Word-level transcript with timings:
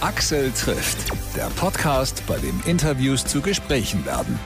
Axel 0.00 0.52
trifft, 0.52 1.10
der 1.34 1.46
Podcast, 1.56 2.22
bei 2.28 2.38
dem 2.38 2.60
Interviews 2.66 3.24
zu 3.24 3.40
Gesprächen 3.40 4.06
werden. 4.06 4.38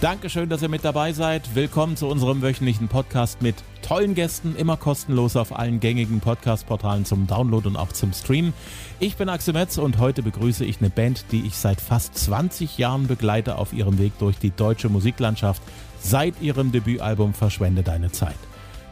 Dankeschön, 0.00 0.48
dass 0.48 0.62
ihr 0.62 0.70
mit 0.70 0.82
dabei 0.82 1.12
seid. 1.12 1.54
Willkommen 1.54 1.98
zu 1.98 2.06
unserem 2.06 2.40
wöchentlichen 2.40 2.88
Podcast 2.88 3.42
mit 3.42 3.56
tollen 3.82 4.14
Gästen, 4.14 4.56
immer 4.56 4.78
kostenlos 4.78 5.36
auf 5.36 5.54
allen 5.54 5.80
gängigen 5.80 6.20
Podcast-Portalen 6.20 7.04
zum 7.04 7.26
Download 7.26 7.68
und 7.68 7.76
auch 7.76 7.92
zum 7.92 8.14
Stream. 8.14 8.54
Ich 8.98 9.16
bin 9.16 9.28
Axel 9.28 9.52
Metz 9.52 9.76
und 9.76 9.98
heute 9.98 10.22
begrüße 10.22 10.64
ich 10.64 10.80
eine 10.80 10.88
Band, 10.88 11.26
die 11.32 11.46
ich 11.46 11.56
seit 11.56 11.82
fast 11.82 12.16
20 12.16 12.78
Jahren 12.78 13.08
begleite 13.08 13.56
auf 13.56 13.74
ihrem 13.74 13.98
Weg 13.98 14.18
durch 14.18 14.38
die 14.38 14.52
deutsche 14.52 14.88
Musiklandschaft 14.88 15.60
seit 16.00 16.40
ihrem 16.40 16.72
Debütalbum 16.72 17.34
Verschwende 17.34 17.82
deine 17.82 18.10
Zeit. 18.10 18.38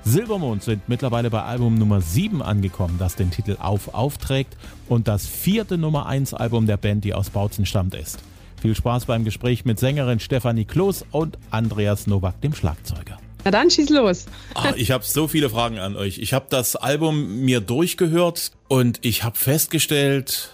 Silbermond 0.07 0.63
sind 0.63 0.89
mittlerweile 0.89 1.31
bei 1.31 1.43
Album 1.43 1.75
Nummer 1.75 2.01
7 2.01 2.41
angekommen, 2.41 2.95
das 2.97 3.17
den 3.17 3.33
Titel 3.33 3.57
Auf 3.59 3.93
aufträgt 3.93 4.57
und 4.89 5.09
das 5.09 5.27
vierte 5.27 5.79
Nummer 5.79 6.07
1 6.07 6.33
Album 6.33 6.69
der 6.69 6.77
Band, 6.77 7.05
die 7.05 7.13
aus 7.13 7.31
Bautzen 7.31 7.67
stammt 7.67 7.97
ist. 7.97 8.21
Viel 8.63 8.77
Spaß 8.77 9.07
beim 9.07 9.25
Gespräch 9.25 9.65
mit 9.65 9.81
Sängerin 9.81 10.21
Stefanie 10.21 10.65
Kloß 10.65 11.07
und 11.11 11.39
Andreas 11.51 12.07
Nowak, 12.07 12.41
dem 12.41 12.55
Schlagzeuger. 12.55 13.19
Na 13.45 13.51
dann 13.51 13.69
schieß 13.69 13.89
los. 13.89 14.27
Ah, 14.55 14.75
ich 14.77 14.93
habe 14.93 15.03
so 15.03 15.27
viele 15.27 15.51
Fragen 15.51 15.81
an 15.81 15.97
euch. 15.97 16.19
Ich 16.19 16.33
habe 16.33 16.47
das 16.51 16.77
Album 16.77 17.41
mir 17.41 17.61
durchgehört 17.61 18.53
und 18.69 19.01
ich 19.05 19.25
habe 19.25 19.37
festgestellt, 19.37 20.53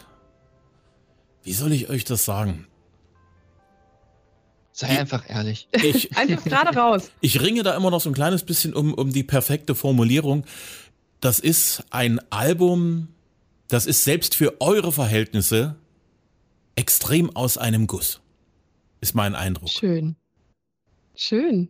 wie 1.42 1.52
soll 1.52 1.72
ich 1.72 1.90
euch 1.90 2.04
das 2.04 2.24
sagen? 2.24 2.66
Sei 4.72 4.88
einfach 4.98 5.28
ehrlich. 5.28 5.68
Ich, 5.72 6.16
einfach 6.16 6.44
gerade 6.44 6.76
raus. 6.76 7.10
Ich 7.20 7.40
ringe 7.40 7.62
da 7.62 7.76
immer 7.76 7.90
noch 7.90 8.00
so 8.00 8.10
ein 8.10 8.14
kleines 8.14 8.42
bisschen 8.42 8.74
um, 8.74 8.94
um 8.94 9.12
die 9.12 9.22
perfekte 9.22 9.74
Formulierung. 9.74 10.44
Das 11.20 11.38
ist 11.38 11.84
ein 11.90 12.20
Album, 12.30 13.08
das 13.68 13.86
ist 13.86 14.04
selbst 14.04 14.34
für 14.34 14.60
eure 14.60 14.90
Verhältnisse 14.92 15.76
extrem 16.74 17.34
aus 17.36 17.58
einem 17.58 17.86
Guss. 17.86 18.20
Ist 19.00 19.14
mein 19.14 19.34
Eindruck. 19.34 19.68
Schön. 19.68 20.16
Schön. 21.14 21.68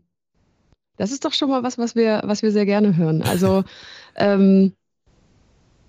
Das 0.96 1.10
ist 1.10 1.24
doch 1.24 1.32
schon 1.32 1.48
mal 1.48 1.62
was, 1.62 1.78
was 1.78 1.96
wir, 1.96 2.22
was 2.24 2.42
wir 2.42 2.52
sehr 2.52 2.66
gerne 2.66 2.96
hören. 2.96 3.22
Also, 3.22 3.64
ähm, 4.14 4.74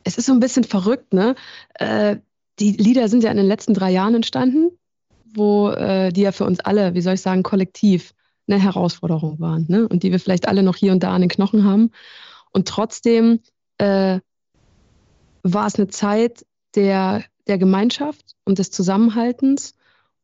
es 0.03 0.17
ist 0.17 0.25
so 0.25 0.33
ein 0.33 0.39
bisschen 0.39 0.63
verrückt, 0.63 1.13
ne? 1.13 1.35
Äh, 1.75 2.17
die 2.59 2.71
Lieder 2.71 3.07
sind 3.07 3.23
ja 3.23 3.31
in 3.31 3.37
den 3.37 3.45
letzten 3.45 3.73
drei 3.73 3.91
Jahren 3.91 4.15
entstanden, 4.15 4.71
wo 5.33 5.69
äh, 5.69 6.11
die 6.11 6.21
ja 6.21 6.31
für 6.31 6.45
uns 6.45 6.59
alle, 6.59 6.93
wie 6.93 7.01
soll 7.01 7.15
ich 7.15 7.21
sagen, 7.21 7.43
kollektiv 7.43 8.13
eine 8.47 8.61
Herausforderung 8.61 9.39
waren, 9.39 9.65
ne? 9.69 9.87
Und 9.87 10.03
die 10.03 10.11
wir 10.11 10.19
vielleicht 10.19 10.47
alle 10.47 10.63
noch 10.63 10.75
hier 10.75 10.91
und 10.91 11.03
da 11.03 11.13
an 11.13 11.21
den 11.21 11.29
Knochen 11.29 11.63
haben. 11.63 11.91
Und 12.51 12.67
trotzdem 12.67 13.39
äh, 13.77 14.19
war 15.43 15.67
es 15.67 15.75
eine 15.75 15.87
Zeit 15.87 16.45
der 16.75 17.23
der 17.47 17.57
Gemeinschaft 17.57 18.35
und 18.45 18.59
des 18.59 18.71
Zusammenhaltens 18.71 19.75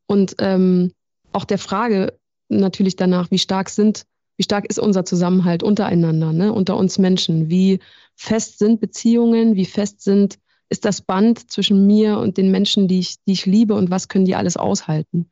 und 0.06 0.36
ähm, 0.40 0.94
auch 1.32 1.46
der 1.46 1.58
Frage 1.58 2.18
natürlich 2.48 2.96
danach, 2.96 3.30
wie 3.32 3.38
stark 3.38 3.70
sind, 3.70 4.06
wie 4.38 4.44
stark 4.44 4.66
ist 4.66 4.80
unser 4.80 5.06
Zusammenhalt 5.06 5.64
untereinander, 5.64 6.34
ne, 6.34 6.54
unter 6.54 6.78
uns 6.78 6.98
Menschen, 6.98 7.50
wie 7.50 7.80
fest 8.16 8.60
sind 8.60 8.80
Beziehungen, 8.80 9.56
wie 9.56 9.66
fest 9.66 10.02
sind, 10.02 10.40
ist 10.70 10.86
das 10.86 11.02
Band 11.02 11.52
zwischen 11.52 11.86
mir 11.88 12.20
und 12.20 12.38
den 12.38 12.52
Menschen, 12.52 12.88
die 12.88 13.00
ich, 13.00 13.16
die 13.28 13.34
ich 13.34 13.46
liebe 13.46 13.74
und 13.74 13.90
was 13.90 14.08
können 14.08 14.26
die 14.26 14.36
alles 14.36 14.56
aushalten. 14.56 15.30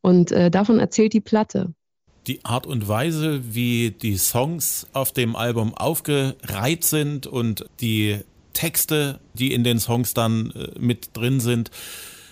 Und 0.00 0.32
äh, 0.32 0.50
davon 0.50 0.80
erzählt 0.80 1.12
die 1.12 1.20
Platte. 1.20 1.74
Die 2.26 2.44
Art 2.44 2.66
und 2.66 2.88
Weise, 2.88 3.54
wie 3.54 3.90
die 3.90 4.16
Songs 4.16 4.86
auf 4.92 5.12
dem 5.12 5.36
Album 5.36 5.74
aufgereiht 5.74 6.84
sind 6.84 7.26
und 7.26 7.66
die 7.80 8.20
Texte, 8.52 9.20
die 9.34 9.52
in 9.52 9.62
den 9.62 9.78
Songs 9.78 10.14
dann 10.14 10.50
äh, 10.52 10.78
mit 10.78 11.16
drin 11.16 11.40
sind. 11.40 11.70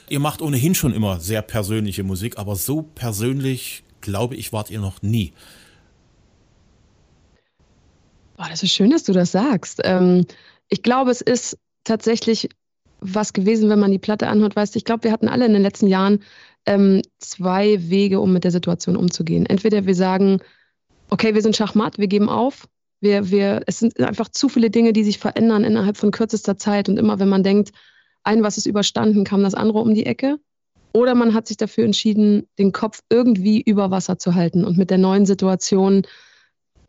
Ihr 0.09 0.21
macht 0.21 0.41
ohnehin 0.41 0.75
schon 0.75 0.95
immer 0.95 1.21
sehr 1.21 1.43
persönliche 1.43 2.05
Musik, 2.05 2.39
aber 2.39 2.57
so 2.57 2.83
persönlich, 2.83 3.85
glaube 4.01 4.37
ich, 4.37 4.53
wart 4.53 4.71
ihr 4.71 4.81
noch 4.81 5.03
nie. 5.03 5.33
Boah, 8.37 8.49
das 8.49 8.63
ist 8.63 8.73
schön, 8.73 8.91
dass 8.91 9.05
du 9.05 9.13
das 9.13 9.33
sagst. 9.33 9.81
Ähm, 9.85 10.27
ich 10.69 10.83
glaube, 10.83 11.11
es 11.11 11.21
ist 11.21 11.59
tatsächlich 11.87 12.49
was 13.01 13.33
gewesen, 13.33 13.69
wenn 13.69 13.79
man 13.79 13.93
die 13.93 13.99
Platte 13.99 14.29
anhört, 14.29 14.57
weißt 14.57 14.77
ich 14.77 14.85
glaube, 14.85 15.05
wir 15.05 15.13
hatten 15.13 15.29
alle 15.29 15.47
in 15.47 15.53
den 15.53 15.63
letzten 15.63 15.87
Jahren 15.87 16.23
ähm, 16.67 17.03
zwei 17.19 17.79
Wege, 17.89 18.21
um 18.21 18.33
mit 18.33 18.45
der 18.45 18.51
Situation 18.51 18.97
umzugehen. 18.97 19.47
Entweder 19.47 19.87
wir 19.87 19.95
sagen, 19.95 20.41
okay, 21.11 21.35
wir 21.35 21.43
sind 21.43 21.57
Schachmatt, 21.57 21.99
wir 21.99 22.09
geben 22.09 22.29
auf 22.29 22.69
wir, 23.01 23.31
wir, 23.31 23.63
es 23.67 23.79
sind 23.79 23.99
einfach 24.01 24.29
zu 24.29 24.49
viele 24.49 24.71
Dinge, 24.71 24.93
die 24.93 25.05
sich 25.05 25.19
verändern 25.19 25.65
innerhalb 25.65 25.97
von 25.97 26.11
kürzester 26.11 26.57
Zeit. 26.57 26.89
Und 26.89 26.99
immer 26.99 27.19
wenn 27.19 27.29
man 27.29 27.43
denkt, 27.43 27.73
ein 28.23 28.43
was 28.43 28.57
ist 28.57 28.67
überstanden, 28.67 29.25
kam 29.25 29.43
das 29.43 29.55
andere 29.55 29.79
um 29.79 29.95
die 29.95 30.07
Ecke. 30.07 30.39
Oder 30.93 31.15
man 31.15 31.35
hat 31.35 31.47
sich 31.47 31.59
dafür 31.59 31.85
entschieden, 31.85 32.47
den 32.59 32.73
Kopf 32.73 33.01
irgendwie 33.11 33.61
über 33.61 33.91
Wasser 33.91 34.19
zu 34.19 34.35
halten 34.35 34.65
und 34.65 34.79
mit 34.79 34.91
der 34.91 34.99
neuen 34.99 35.27
Situation 35.27 36.03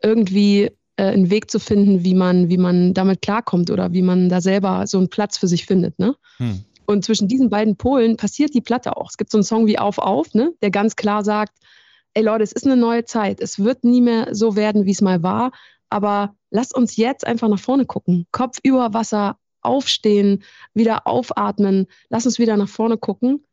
irgendwie 0.02 0.70
äh, 0.98 1.04
einen 1.04 1.30
Weg 1.30 1.50
zu 1.50 1.60
finden, 1.60 2.04
wie 2.04 2.14
man, 2.14 2.50
wie 2.50 2.58
man 2.58 2.92
damit 2.92 3.22
klarkommt 3.22 3.70
oder 3.70 3.92
wie 3.92 4.02
man 4.02 4.28
da 4.28 4.40
selber 4.40 4.86
so 4.86 4.98
einen 4.98 5.08
Platz 5.08 5.38
für 5.38 5.46
sich 5.46 5.64
findet. 5.64 5.98
Ne? 5.98 6.16
Hm. 6.38 6.64
Und 6.86 7.04
zwischen 7.04 7.28
diesen 7.28 7.50
beiden 7.50 7.76
Polen 7.76 8.16
passiert 8.16 8.52
die 8.52 8.60
Platte 8.60 8.96
auch. 8.96 9.10
Es 9.10 9.16
gibt 9.16 9.30
so 9.30 9.38
einen 9.38 9.44
Song 9.44 9.66
wie 9.66 9.78
Auf, 9.78 9.98
Auf, 9.98 10.34
ne? 10.34 10.52
der 10.60 10.70
ganz 10.70 10.96
klar 10.96 11.24
sagt, 11.24 11.56
ey 12.14 12.22
Leute, 12.22 12.42
es 12.42 12.52
ist 12.52 12.66
eine 12.66 12.76
neue 12.76 13.04
Zeit. 13.04 13.40
Es 13.40 13.58
wird 13.58 13.84
nie 13.84 14.00
mehr 14.00 14.34
so 14.34 14.56
werden, 14.56 14.86
wie 14.86 14.90
es 14.90 15.00
mal 15.00 15.22
war. 15.22 15.52
Aber 15.88 16.34
lasst 16.50 16.74
uns 16.74 16.96
jetzt 16.96 17.26
einfach 17.26 17.48
nach 17.48 17.60
vorne 17.60 17.86
gucken. 17.86 18.26
Kopf 18.32 18.58
über 18.62 18.92
Wasser, 18.92 19.38
aufstehen, 19.62 20.42
wieder 20.74 21.06
aufatmen. 21.06 21.86
Lass 22.08 22.26
uns 22.26 22.38
wieder 22.38 22.56
nach 22.56 22.68
vorne 22.68 22.98
gucken. 22.98 23.44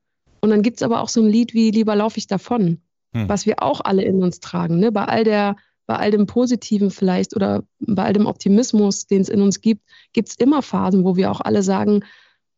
Und 0.42 0.50
dann 0.50 0.64
gibt 0.64 0.78
es 0.78 0.84
aber 0.84 1.02
auch 1.02 1.10
so 1.10 1.22
ein 1.22 1.30
Lied 1.30 1.54
wie 1.54 1.72
Lieber 1.72 1.96
laufe 1.96 2.18
ich 2.18 2.28
davon, 2.28 2.82
hm. 3.14 3.30
was 3.30 3.46
wir 3.46 3.62
auch 3.62 3.82
alle 3.82 4.04
in 4.04 4.24
uns 4.24 4.40
tragen. 4.40 4.80
Ne? 4.80 4.92
Bei 4.92 5.06
all 5.06 5.24
der, 5.24 5.58
bei 5.88 5.98
all 5.98 6.12
dem 6.12 6.26
Positiven 6.26 6.92
vielleicht 6.92 7.36
oder 7.36 7.64
bei 7.80 8.04
all 8.04 8.14
dem 8.14 8.26
Optimismus, 8.26 9.08
den 9.08 9.22
es 9.22 9.30
in 9.30 9.42
uns 9.42 9.62
gibt, 9.62 9.84
gibt 10.14 10.30
es 10.30 10.36
immer 10.36 10.62
Phasen, 10.62 11.04
wo 11.04 11.16
wir 11.16 11.32
auch 11.32 11.42
alle 11.42 11.64
sagen, 11.64 12.04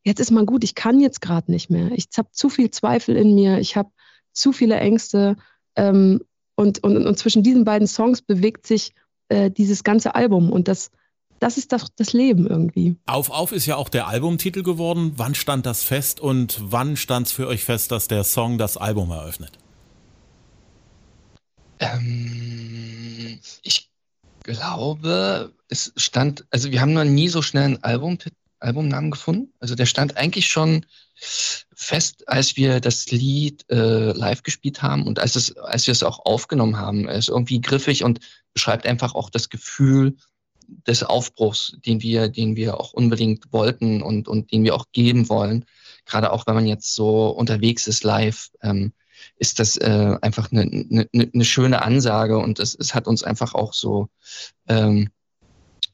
jetzt 0.03 0.19
ist 0.19 0.31
mal 0.31 0.45
gut, 0.45 0.63
ich 0.63 0.75
kann 0.75 0.99
jetzt 0.99 1.21
gerade 1.21 1.51
nicht 1.51 1.69
mehr. 1.69 1.91
Ich 1.91 2.07
habe 2.17 2.29
zu 2.31 2.49
viel 2.49 2.71
Zweifel 2.71 3.15
in 3.15 3.35
mir, 3.35 3.59
ich 3.59 3.75
habe 3.75 3.89
zu 4.31 4.53
viele 4.53 4.77
Ängste. 4.77 5.35
Ähm, 5.75 6.21
und, 6.55 6.83
und, 6.83 7.05
und 7.05 7.19
zwischen 7.19 7.43
diesen 7.43 7.65
beiden 7.65 7.87
Songs 7.87 8.21
bewegt 8.21 8.65
sich 8.65 8.93
äh, 9.29 9.51
dieses 9.51 9.83
ganze 9.83 10.15
Album 10.15 10.51
und 10.51 10.67
das, 10.67 10.89
das 11.39 11.57
ist 11.57 11.71
das, 11.71 11.93
das 11.95 12.13
Leben 12.13 12.47
irgendwie. 12.47 12.95
Auf 13.05 13.29
Auf 13.29 13.51
ist 13.51 13.65
ja 13.65 13.75
auch 13.75 13.89
der 13.89 14.07
Albumtitel 14.07 14.63
geworden. 14.63 15.13
Wann 15.17 15.35
stand 15.35 15.65
das 15.65 15.83
fest 15.83 16.19
und 16.19 16.59
wann 16.63 16.95
stand 16.95 17.27
es 17.27 17.33
für 17.33 17.47
euch 17.47 17.63
fest, 17.63 17.91
dass 17.91 18.07
der 18.07 18.23
Song 18.23 18.57
das 18.57 18.77
Album 18.77 19.11
eröffnet? 19.11 19.51
Ähm, 21.79 23.39
ich 23.61 23.89
glaube, 24.43 25.53
es 25.69 25.93
stand, 25.97 26.45
also 26.51 26.71
wir 26.71 26.81
haben 26.81 26.93
noch 26.93 27.03
nie 27.03 27.27
so 27.27 27.41
schnell 27.41 27.65
einen 27.65 27.83
Album, 27.83 28.17
Albumnamen 28.59 29.11
gefunden. 29.11 29.53
Also 29.59 29.75
der 29.75 29.85
stand 29.85 30.17
eigentlich 30.17 30.47
schon 30.47 30.85
fest, 31.15 32.27
als 32.27 32.57
wir 32.57 32.79
das 32.79 33.09
Lied 33.11 33.65
äh, 33.69 34.11
live 34.11 34.43
gespielt 34.43 34.81
haben 34.81 35.05
und 35.05 35.19
als, 35.19 35.35
es, 35.35 35.55
als 35.57 35.87
wir 35.87 35.91
es 35.91 36.03
auch 36.03 36.25
aufgenommen 36.25 36.77
haben. 36.77 37.07
Es 37.07 37.25
ist 37.25 37.29
irgendwie 37.29 37.61
griffig 37.61 38.03
und 38.03 38.19
beschreibt 38.53 38.85
einfach 38.85 39.15
auch 39.15 39.29
das 39.29 39.49
Gefühl 39.49 40.17
des 40.85 41.03
Aufbruchs, 41.03 41.77
den 41.85 42.01
wir, 42.01 42.27
den 42.29 42.55
wir 42.55 42.79
auch 42.79 42.93
unbedingt 42.93 43.51
wollten 43.53 44.01
und, 44.01 44.27
und 44.27 44.51
den 44.51 44.63
wir 44.63 44.75
auch 44.75 44.85
geben 44.91 45.29
wollen. 45.29 45.65
Gerade 46.05 46.31
auch 46.31 46.47
wenn 46.47 46.55
man 46.55 46.67
jetzt 46.67 46.93
so 46.93 47.29
unterwegs 47.29 47.87
ist 47.87 48.03
live, 48.03 48.49
ähm, 48.61 48.93
ist 49.37 49.59
das 49.59 49.77
äh, 49.77 50.17
einfach 50.21 50.51
eine, 50.51 50.61
eine, 50.61 51.07
eine 51.13 51.45
schöne 51.45 51.81
Ansage 51.81 52.37
und 52.37 52.59
es, 52.59 52.75
es 52.75 52.93
hat 52.93 53.07
uns 53.07 53.23
einfach 53.23 53.53
auch 53.53 53.73
so 53.73 54.09
ähm, 54.67 55.09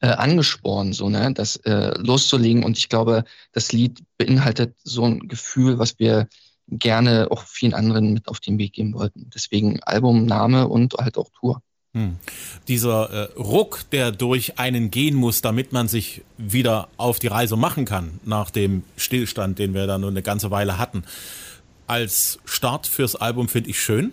äh, 0.00 0.08
angespornt, 0.08 0.94
so, 0.94 1.08
ne, 1.08 1.32
das 1.32 1.56
äh, 1.64 1.96
loszulegen. 1.98 2.64
Und 2.64 2.76
ich 2.76 2.88
glaube, 2.88 3.24
das 3.52 3.72
Lied 3.72 4.02
beinhaltet 4.18 4.74
so 4.82 5.04
ein 5.04 5.28
Gefühl, 5.28 5.78
was 5.78 5.98
wir 5.98 6.28
gerne 6.68 7.28
auch 7.30 7.44
vielen 7.44 7.74
anderen 7.74 8.12
mit 8.12 8.28
auf 8.28 8.40
den 8.40 8.58
Weg 8.58 8.74
geben 8.74 8.94
wollten. 8.94 9.30
Deswegen 9.34 9.82
Albumname 9.82 10.68
und 10.68 10.94
halt 10.94 11.16
auch 11.16 11.30
Tour. 11.38 11.62
Hm. 11.94 12.16
Dieser 12.66 13.10
äh, 13.10 13.40
Ruck, 13.40 13.84
der 13.92 14.10
durch 14.10 14.58
einen 14.58 14.90
gehen 14.90 15.14
muss, 15.14 15.42
damit 15.42 15.72
man 15.72 15.86
sich 15.86 16.22
wieder 16.36 16.88
auf 16.96 17.18
die 17.18 17.28
Reise 17.28 17.56
machen 17.56 17.84
kann, 17.84 18.18
nach 18.24 18.50
dem 18.50 18.82
Stillstand, 18.96 19.58
den 19.58 19.74
wir 19.74 19.86
da 19.86 19.96
nur 19.96 20.10
eine 20.10 20.22
ganze 20.22 20.50
Weile 20.50 20.76
hatten, 20.76 21.04
als 21.86 22.38
Start 22.44 22.86
fürs 22.86 23.16
Album 23.16 23.48
finde 23.48 23.70
ich 23.70 23.80
schön. 23.80 24.12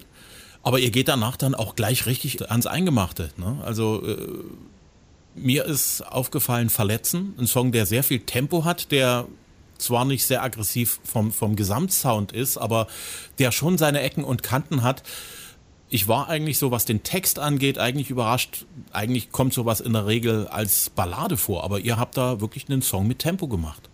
Aber 0.64 0.80
ihr 0.80 0.92
geht 0.92 1.08
danach 1.08 1.38
dann 1.38 1.56
auch 1.56 1.76
gleich 1.76 2.06
richtig 2.06 2.52
ans 2.52 2.68
Eingemachte. 2.68 3.32
Ne? 3.38 3.58
Also 3.66 4.06
äh, 4.06 4.18
mir 5.36 5.66
ist 5.66 6.02
aufgefallen 6.02 6.70
Verletzen, 6.70 7.34
ein 7.40 7.48
Song, 7.48 7.72
der 7.72 7.86
sehr 7.86 8.04
viel 8.04 8.20
Tempo 8.20 8.64
hat, 8.64 8.92
der 8.92 9.28
zwar 9.78 10.06
nicht 10.06 10.26
sehr 10.26 10.44
aggressiv 10.44 11.00
vom, 11.04 11.32
vom 11.32 11.56
Gesamtsound 11.56 12.32
ist, 12.32 12.58
aber 12.58 12.88
der 13.40 13.52
schon 13.52 13.78
seine 13.78 14.02
Ecken 14.02 14.24
und 14.24 14.44
Kanten 14.44 14.84
hat. 14.84 15.04
Ich 15.90 16.08
war 16.08 16.30
eigentlich 16.30 16.58
so, 16.58 16.72
was 16.72 16.86
den 16.86 17.04
Text 17.04 17.40
angeht, 17.40 17.78
eigentlich 17.78 18.10
überrascht. 18.10 18.66
Eigentlich 18.94 19.32
kommt 19.32 19.54
sowas 19.54 19.82
in 19.82 19.94
der 19.94 20.06
Regel 20.06 20.48
als 20.48 20.90
Ballade 20.92 21.36
vor, 21.36 21.64
aber 21.64 21.80
ihr 21.80 21.98
habt 21.98 22.16
da 22.16 22.40
wirklich 22.40 22.70
einen 22.70 22.82
Song 22.82 23.08
mit 23.08 23.20
Tempo 23.20 23.48
gemacht. 23.48 23.90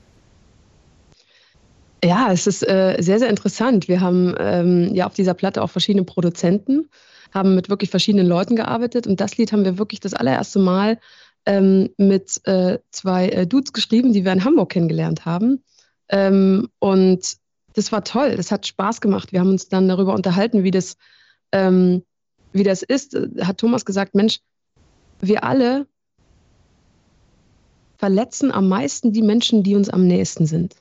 Ja, 2.07 2.31
es 2.31 2.48
ist 2.48 2.65
äh, 2.65 2.95
sehr, 3.01 3.19
sehr 3.19 3.30
interessant. 3.30 3.89
Wir 3.89 4.00
haben 4.00 4.33
ähm, 4.39 4.95
ja 4.95 5.07
auf 5.07 5.13
dieser 5.13 5.33
Platte 5.33 5.62
auch 5.62 5.69
verschiedene 5.69 6.06
Produzenten, 6.06 6.89
haben 7.33 7.54
mit 7.54 7.68
wirklich 7.69 7.89
verschiedenen 7.89 8.27
Leuten 8.27 8.56
gearbeitet 8.56 9.07
und 9.07 9.19
das 9.19 9.38
Lied 9.38 9.51
haben 9.51 9.65
wir 9.65 9.77
wirklich 9.77 10.00
das 10.00 10.13
allererste 10.13 10.59
Mal 10.59 11.00
ähm, 11.45 11.89
mit 11.98 12.39
äh, 12.48 12.80
zwei 12.92 13.27
äh, 13.27 13.45
Dudes 13.45 13.74
geschrieben, 13.74 14.13
die 14.13 14.24
wir 14.24 14.31
in 14.31 14.45
Hamburg 14.45 14.69
kennengelernt 14.69 15.25
haben. 15.25 15.62
Ähm, 16.07 16.69
und 16.80 17.36
das 17.74 17.92
war 17.92 18.06
toll, 18.06 18.38
das 18.38 18.51
hat 18.51 18.65
Spaß 18.65 19.01
gemacht. 19.01 19.33
Wir 19.33 19.42
haben 19.42 19.50
uns 19.50 19.68
dann 19.68 19.89
darüber 19.89 20.13
unterhalten, 20.13 20.63
wie 20.63 20.71
das, 20.71 20.95
ähm, 21.51 22.04
wie 22.54 22.63
das 22.63 22.83
ist. 22.83 23.18
Hat 23.42 23.57
Thomas 23.57 23.83
gesagt, 23.83 24.15
Mensch, 24.15 24.39
wir 25.19 25.44
alle 25.44 25.88
verletzen 27.98 28.54
am 28.54 28.69
meisten 28.69 29.12
die 29.12 29.24
Menschen, 29.24 29.62
die 29.63 29.75
uns 29.75 29.89
am 29.89 30.07
nächsten 30.07 30.45
sind. 30.45 30.77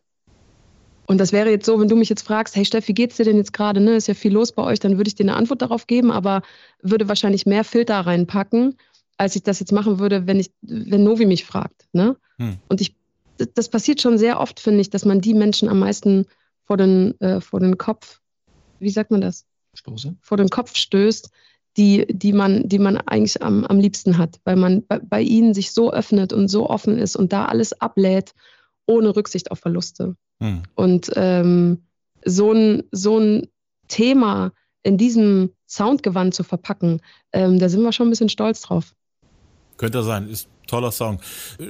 Und 1.07 1.19
das 1.19 1.33
wäre 1.33 1.51
jetzt 1.51 1.67
so, 1.67 1.79
wenn 1.81 1.89
du 1.89 1.97
mich 1.97 2.09
jetzt 2.09 2.23
fragst, 2.23 2.57
hey 2.57 2.65
Steffi, 2.65 2.89
wie 2.89 2.95
geht's 2.95 3.17
dir 3.17 3.25
denn 3.25 3.37
jetzt 3.37 3.53
gerade? 3.53 3.81
Ne? 3.81 3.97
Ist 3.97 4.09
ja 4.09 4.15
viel 4.15 4.33
los 4.33 4.53
bei 4.53 4.63
euch, 4.63 4.81
dann 4.81 4.97
würde 4.97 5.09
ich 5.09 5.15
dir 5.15 5.25
eine 5.25 5.37
Antwort 5.37 5.63
darauf 5.63 5.87
geben, 5.87 6.11
aber 6.11 6.43
würde 6.83 7.09
wahrscheinlich 7.09 7.47
mehr 7.47 7.65
Filter 7.65 8.01
reinpacken, 8.01 8.77
als 9.17 9.37
ich 9.37 9.43
das 9.43 9.61
jetzt 9.61 9.73
machen 9.73 9.99
würde, 9.99 10.27
wenn 10.27 10.41
ich, 10.41 10.51
wenn 10.63 11.05
Novi 11.05 11.27
mich 11.27 11.45
fragt. 11.45 11.87
Ne? 11.93 12.17
Hm. 12.39 12.57
Und 12.69 12.81
ich, 12.81 12.95
das 13.55 13.69
passiert 13.69 14.01
schon 14.01 14.19
sehr 14.19 14.41
oft, 14.41 14.61
finde 14.61 14.81
ich, 14.81 14.91
dass 14.91 15.05
man 15.05 15.21
die 15.21 15.35
Menschen 15.35 15.69
am 15.69 15.79
meisten 15.79 16.27
vor 16.65 16.77
den, 16.77 17.19
äh, 17.21 17.41
vor 17.41 17.61
den 17.61 17.79
Kopf, 17.79 18.21
wie 18.81 18.91
sagt 18.91 19.11
man 19.11 19.21
das? 19.21 19.47
Stoße. 19.75 20.17
Vor 20.21 20.37
den 20.37 20.49
Kopf 20.49 20.75
stößt, 20.75 21.31
die, 21.77 22.07
die, 22.09 22.33
man, 22.33 22.69
die 22.69 22.79
man 22.79 22.97
eigentlich 22.97 23.43
am, 23.43 23.65
am 23.65 23.79
liebsten 23.79 24.19
hat, 24.19 24.41
weil 24.45 24.57
man 24.57 24.85
bei, 24.87 24.99
bei 24.99 25.21
ihnen 25.21 25.55
sich 25.55 25.73
so 25.73 25.93
öffnet 25.93 26.33
und 26.33 26.49
so 26.49 26.69
offen 26.69 26.99
ist 26.99 27.17
und 27.17 27.33
da 27.33 27.45
alles 27.45 27.79
ablädt, 27.81 28.33
ohne 28.87 29.15
Rücksicht 29.15 29.51
auf 29.51 29.59
Verluste. 29.59 30.17
Hm. 30.41 30.63
Und 30.75 31.11
ähm, 31.17 31.85
so, 32.25 32.53
ein, 32.53 32.85
so 32.93 33.19
ein 33.19 33.49
Thema 33.89 34.53
in 34.83 34.97
diesem 34.99 35.51
Soundgewand 35.67 36.35
zu 36.35 36.45
verpacken, 36.45 37.01
ähm, 37.33 37.59
da 37.59 37.69
sind 37.69 37.83
wir 37.83 37.93
schon 37.93 38.07
ein 38.09 38.11
bisschen 38.11 38.29
stolz 38.29 38.61
drauf. 38.63 38.95
Könnte 39.77 40.03
sein, 40.03 40.29
ist 40.29 40.47
ein 40.47 40.67
toller 40.69 40.93
Song. 40.93 41.21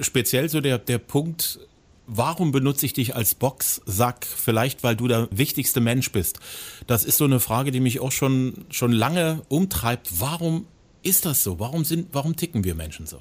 Speziell 0.01 0.49
so 0.49 0.61
der, 0.61 0.79
der 0.79 0.99
Punkt, 0.99 1.59
warum 2.07 2.53
benutze 2.53 2.87
ich 2.87 2.93
dich 2.93 3.17
als 3.17 3.35
Boxsack? 3.35 4.27
Vielleicht, 4.27 4.85
weil 4.85 4.97
du 4.97 5.09
der 5.09 5.29
wichtigste 5.31 5.81
Mensch 5.81 6.13
bist. 6.13 6.41
Das 6.87 7.05
ist 7.05 7.19
so 7.19 7.25
eine 7.25 7.41
Frage, 7.41 7.71
die 7.71 7.81
mich 7.81 8.01
auch 8.01 8.13
schon, 8.13 8.67
schon 8.71 8.93
lange 8.93 9.43
umtreibt. 9.49 10.21
Warum 10.21 10.67
ist 11.03 11.25
das 11.25 11.43
so? 11.43 11.59
Warum, 11.59 11.85
sind, 11.85 12.09
warum 12.13 12.37
ticken 12.37 12.65
wir 12.65 12.75
Menschen 12.75 13.07
so? 13.07 13.21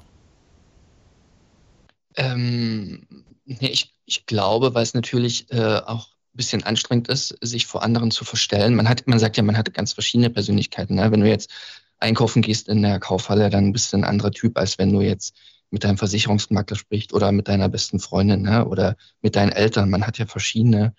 Ähm, 2.16 3.02
nee, 3.46 3.68
ich, 3.68 3.94
ich 4.04 4.26
glaube, 4.26 4.74
weil 4.74 4.82
es 4.82 4.94
natürlich 4.94 5.50
äh, 5.50 5.80
auch 5.86 6.08
ein 6.08 6.36
bisschen 6.36 6.64
anstrengend 6.64 7.08
ist, 7.08 7.36
sich 7.40 7.66
vor 7.66 7.82
anderen 7.82 8.10
zu 8.10 8.24
verstellen. 8.24 8.74
Man 8.74 8.88
hat, 8.88 9.06
man 9.06 9.18
sagt 9.18 9.36
ja, 9.36 9.42
man 9.42 9.56
hat 9.56 9.72
ganz 9.72 9.92
verschiedene 9.92 10.30
Persönlichkeiten. 10.30 10.96
Ne? 10.96 11.10
Wenn 11.10 11.20
du 11.20 11.28
jetzt 11.28 11.50
einkaufen 11.98 12.42
gehst 12.42 12.68
in 12.68 12.82
der 12.82 13.00
Kaufhalle, 13.00 13.48
dann 13.48 13.72
bist 13.72 13.92
du 13.92 13.96
ein 13.96 14.04
anderer 14.04 14.32
Typ, 14.32 14.58
als 14.58 14.78
wenn 14.78 14.92
du 14.92 15.00
jetzt 15.00 15.34
mit 15.70 15.84
deinem 15.84 15.98
Versicherungsmakler 15.98 16.76
sprichst 16.76 17.12
oder 17.12 17.32
mit 17.32 17.48
deiner 17.48 17.68
besten 17.68 17.98
Freundin 17.98 18.42
ne? 18.42 18.66
oder 18.66 18.96
mit 19.22 19.36
deinen 19.36 19.52
Eltern. 19.52 19.90
Man 19.90 20.06
hat 20.06 20.18
ja 20.18 20.26
verschiedene 20.26 20.94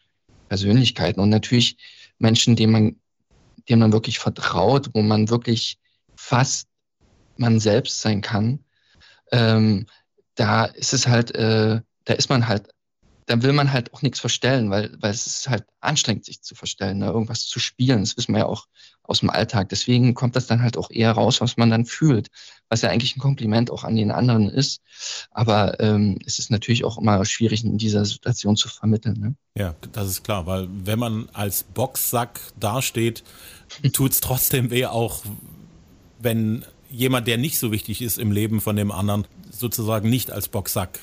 Persönlichkeiten 0.49 1.19
und 1.19 1.29
natürlich 1.29 1.77
Menschen, 2.17 2.55
denen 2.55 2.71
man, 2.71 2.95
denen 3.69 3.81
man 3.81 3.93
wirklich 3.93 4.19
vertraut, 4.19 4.89
wo 4.93 5.01
man 5.01 5.29
wirklich 5.29 5.77
fast 6.15 6.67
man 7.37 7.59
selbst 7.59 8.01
sein 8.01 8.21
kann. 8.21 8.59
Ähm, 9.31 9.85
da 10.35 10.65
ist 10.65 10.93
es 10.93 11.07
halt, 11.07 11.35
äh, 11.35 11.81
da 12.07 12.13
ist 12.13 12.29
man 12.29 12.47
halt 12.47 12.69
dann 13.27 13.43
will 13.43 13.51
man 13.51 13.73
halt 13.73 13.93
auch 13.93 14.01
nichts 14.01 14.21
verstellen, 14.21 14.69
weil, 14.69 14.95
weil 15.01 15.11
es 15.11 15.27
ist 15.27 15.49
halt 15.49 15.65
anstrengend, 15.81 16.23
sich 16.23 16.41
zu 16.41 16.55
verstellen, 16.55 16.99
ne? 16.99 17.07
irgendwas 17.07 17.45
zu 17.45 17.59
spielen. 17.59 17.99
Das 17.99 18.15
wissen 18.15 18.31
wir 18.31 18.39
ja 18.39 18.45
auch 18.45 18.67
aus 19.03 19.19
dem 19.19 19.29
Alltag. 19.29 19.67
Deswegen 19.67 20.13
kommt 20.13 20.37
das 20.37 20.47
dann 20.47 20.61
halt 20.61 20.77
auch 20.77 20.89
eher 20.89 21.11
raus, 21.11 21.41
was 21.41 21.57
man 21.57 21.69
dann 21.69 21.85
fühlt, 21.85 22.29
was 22.69 22.81
ja 22.81 22.89
eigentlich 22.89 23.17
ein 23.17 23.19
Kompliment 23.19 23.69
auch 23.69 23.83
an 23.83 23.97
den 23.97 24.11
anderen 24.11 24.49
ist. 24.49 24.81
Aber 25.31 25.77
ähm, 25.81 26.17
es 26.25 26.39
ist 26.39 26.51
natürlich 26.51 26.85
auch 26.85 26.97
immer 26.97 27.23
schwierig, 27.25 27.65
in 27.65 27.77
dieser 27.77 28.05
Situation 28.05 28.55
zu 28.55 28.69
vermitteln. 28.69 29.19
Ne? 29.19 29.35
Ja, 29.57 29.75
das 29.91 30.07
ist 30.07 30.23
klar, 30.23 30.45
weil 30.45 30.69
wenn 30.71 30.97
man 30.97 31.27
als 31.33 31.63
Boxsack 31.63 32.39
dasteht, 32.57 33.25
tut 33.91 34.13
es 34.13 34.21
trotzdem 34.21 34.71
weh, 34.71 34.85
auch 34.85 35.23
wenn 36.19 36.63
jemand, 36.89 37.27
der 37.27 37.37
nicht 37.37 37.59
so 37.59 37.73
wichtig 37.73 38.01
ist 38.01 38.17
im 38.17 38.31
Leben 38.31 38.61
von 38.61 38.77
dem 38.77 38.93
anderen, 38.93 39.27
sozusagen 39.51 40.09
nicht 40.09 40.31
als 40.31 40.47
Boxsack 40.47 40.99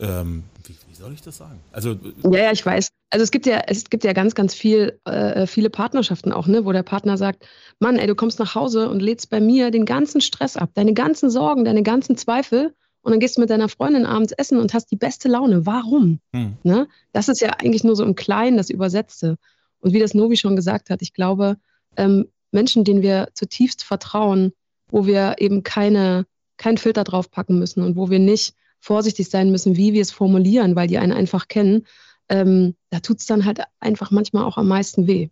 ähm, 0.00 0.44
wie 0.66 0.94
soll 0.94 1.12
ich 1.12 1.22
das 1.22 1.36
sagen? 1.36 1.60
Also 1.72 1.96
ja, 2.24 2.44
ja, 2.44 2.52
ich 2.52 2.64
weiß. 2.64 2.88
Also 3.10 3.22
es 3.22 3.30
gibt 3.30 3.46
ja, 3.46 3.62
es 3.66 3.88
gibt 3.88 4.04
ja 4.04 4.12
ganz, 4.12 4.34
ganz 4.34 4.54
viel, 4.54 4.98
äh, 5.04 5.46
viele 5.46 5.70
Partnerschaften 5.70 6.32
auch, 6.32 6.46
ne, 6.46 6.64
wo 6.64 6.72
der 6.72 6.82
Partner 6.82 7.16
sagt, 7.16 7.46
Mann, 7.78 7.98
ey, 7.98 8.06
du 8.06 8.14
kommst 8.14 8.38
nach 8.38 8.54
Hause 8.54 8.88
und 8.88 9.00
lädst 9.00 9.30
bei 9.30 9.40
mir 9.40 9.70
den 9.70 9.84
ganzen 9.84 10.20
Stress 10.20 10.56
ab, 10.56 10.70
deine 10.74 10.94
ganzen 10.94 11.30
Sorgen, 11.30 11.64
deine 11.64 11.82
ganzen 11.82 12.16
Zweifel 12.16 12.74
und 13.06 13.12
dann 13.12 13.20
gehst 13.20 13.36
du 13.36 13.40
mit 13.40 13.50
deiner 13.50 13.68
Freundin 13.68 14.04
abends 14.04 14.32
essen 14.32 14.58
und 14.58 14.74
hast 14.74 14.90
die 14.90 14.96
beste 14.96 15.28
Laune. 15.28 15.64
Warum? 15.64 16.18
Hm. 16.32 16.56
Ne? 16.64 16.88
Das 17.12 17.28
ist 17.28 17.40
ja 17.40 17.50
eigentlich 17.50 17.84
nur 17.84 17.94
so 17.94 18.04
im 18.04 18.16
Kleinen 18.16 18.56
das 18.56 18.68
Übersetzte. 18.68 19.36
Und 19.78 19.92
wie 19.92 20.00
das 20.00 20.14
Novi 20.14 20.36
schon 20.36 20.56
gesagt 20.56 20.90
hat, 20.90 21.02
ich 21.02 21.12
glaube, 21.12 21.56
ähm, 21.96 22.26
Menschen, 22.50 22.82
denen 22.82 23.02
wir 23.02 23.28
zutiefst 23.34 23.84
vertrauen, 23.84 24.52
wo 24.88 25.06
wir 25.06 25.36
eben 25.38 25.62
keine, 25.62 26.26
keinen 26.56 26.78
Filter 26.78 27.04
draufpacken 27.04 27.58
müssen 27.58 27.84
und 27.84 27.94
wo 27.94 28.10
wir 28.10 28.18
nicht 28.18 28.56
vorsichtig 28.86 29.28
sein 29.28 29.50
müssen, 29.50 29.76
wie 29.76 29.92
wir 29.92 30.02
es 30.02 30.12
formulieren, 30.12 30.76
weil 30.76 30.86
die 30.86 30.98
einen 30.98 31.12
einfach 31.12 31.48
kennen, 31.48 31.86
ähm, 32.28 32.76
da 32.90 33.00
tut 33.00 33.18
es 33.18 33.26
dann 33.26 33.44
halt 33.44 33.60
einfach 33.80 34.12
manchmal 34.12 34.44
auch 34.44 34.56
am 34.56 34.68
meisten 34.68 35.08
weh. 35.08 35.28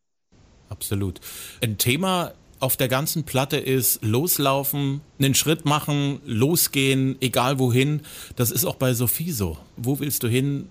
Absolut. 0.69 1.21
Ein 1.63 1.79
Thema 1.79 2.33
auf 2.59 2.77
der 2.77 2.89
ganzen 2.89 3.23
Platte 3.25 3.57
ist 3.57 4.03
loslaufen, 4.03 5.03
einen 5.21 5.35
Schritt 5.35 5.65
machen, 5.65 6.21
losgehen, 6.25 7.17
egal 7.21 7.59
wohin. 7.61 8.01
Das 8.35 8.51
ist 8.51 8.65
auch 8.65 8.77
bei 8.77 8.93
Sophie 8.93 9.31
so. 9.31 9.57
Wo 9.77 10.01
willst 10.01 10.25
du 10.25 10.29
hin? 10.29 10.69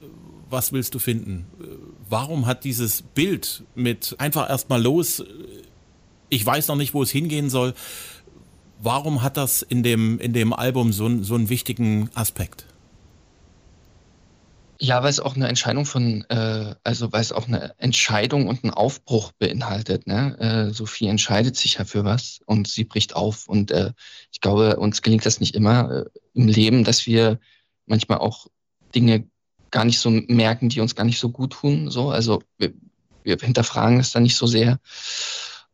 Was 0.49 0.73
willst 0.73 0.93
du 0.93 0.99
finden? 0.99 1.45
Warum 2.09 2.45
hat 2.45 2.63
dieses 2.63 3.01
Bild 3.01 3.63
mit 3.75 4.15
einfach 4.17 4.49
erstmal 4.49 4.81
los, 4.81 5.23
ich 6.29 6.45
weiß 6.45 6.67
noch 6.67 6.75
nicht, 6.75 6.93
wo 6.93 7.01
es 7.01 7.11
hingehen 7.11 7.49
soll, 7.49 7.73
Warum 8.83 9.21
hat 9.21 9.37
das 9.37 9.61
in 9.61 9.81
dem, 9.81 10.19
in 10.19 10.33
dem 10.33 10.51
Album 10.51 10.91
so, 10.91 11.23
so 11.23 11.35
einen 11.35 11.47
wichtigen 11.47 12.09
Aspekt? 12.15 12.65
Ja, 14.83 15.01
weil 15.01 15.11
es 15.11 15.21
auch 15.21 15.37
eine 15.37 15.47
Entscheidung 15.47 15.85
von, 15.85 16.25
äh, 16.29 16.75
also 16.83 17.13
weil 17.13 17.21
es 17.21 17.31
auch 17.31 17.47
eine 17.47 17.73
Entscheidung 17.79 18.49
und 18.49 18.65
einen 18.65 18.73
Aufbruch 18.73 19.31
beinhaltet. 19.31 20.07
Ne? 20.07 20.37
Äh, 20.39 20.73
Sophie 20.73 21.07
entscheidet 21.07 21.55
sich 21.55 21.75
ja 21.75 21.85
für 21.85 22.03
was 22.03 22.41
und 22.47 22.67
sie 22.67 22.83
bricht 22.83 23.15
auf. 23.15 23.47
Und 23.47 23.71
äh, 23.71 23.93
ich 24.29 24.41
glaube, 24.41 24.75
uns 24.75 25.01
gelingt 25.01 25.25
das 25.25 25.39
nicht 25.39 25.55
immer 25.55 25.89
äh, 25.89 26.05
im 26.33 26.49
Leben, 26.49 26.83
dass 26.83 27.07
wir 27.07 27.39
manchmal 27.85 28.17
auch 28.17 28.47
Dinge 28.93 29.25
gar 29.71 29.85
nicht 29.85 29.99
so 29.99 30.09
merken, 30.09 30.67
die 30.67 30.81
uns 30.81 30.95
gar 30.95 31.05
nicht 31.05 31.19
so 31.19 31.29
gut 31.29 31.53
tun. 31.53 31.89
So, 31.89 32.09
also 32.09 32.43
wir, 32.57 32.73
wir 33.23 33.37
hinterfragen 33.37 34.01
es 34.01 34.11
dann 34.11 34.23
nicht 34.23 34.35
so 34.35 34.47
sehr. 34.47 34.81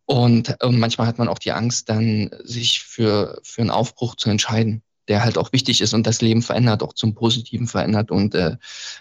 Und 0.05 0.55
äh, 0.61 0.69
manchmal 0.69 1.07
hat 1.07 1.17
man 1.17 1.29
auch 1.29 1.39
die 1.39 1.51
Angst, 1.51 1.89
dann 1.89 2.29
sich 2.43 2.83
für, 2.83 3.39
für 3.41 3.61
einen 3.61 3.71
Aufbruch 3.71 4.13
zu 4.17 4.29
entscheiden, 4.29 4.83
der 5.09 5.23
halt 5.23 5.37
auch 5.37 5.51
wichtig 5.51 5.81
ist 5.81 5.93
und 5.93 6.07
das 6.07 6.21
Leben 6.21 6.41
verändert, 6.41 6.83
auch 6.83 6.93
zum 6.93 7.15
Positiven 7.15 7.67
verändert. 7.67 8.11
Und 8.11 8.35
äh, 8.35 8.55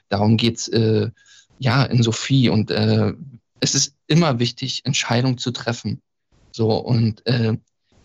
darum 0.08 0.36
geht's 0.36 0.66
äh, 0.68 1.10
ja 1.58 1.84
in 1.84 2.02
Sophie. 2.02 2.48
Und 2.48 2.70
äh, 2.70 3.12
es 3.60 3.74
ist 3.74 3.94
immer 4.06 4.38
wichtig, 4.38 4.84
Entscheidungen 4.84 5.38
zu 5.38 5.50
treffen. 5.52 6.00
So, 6.50 6.74
und 6.76 7.24
äh, 7.26 7.56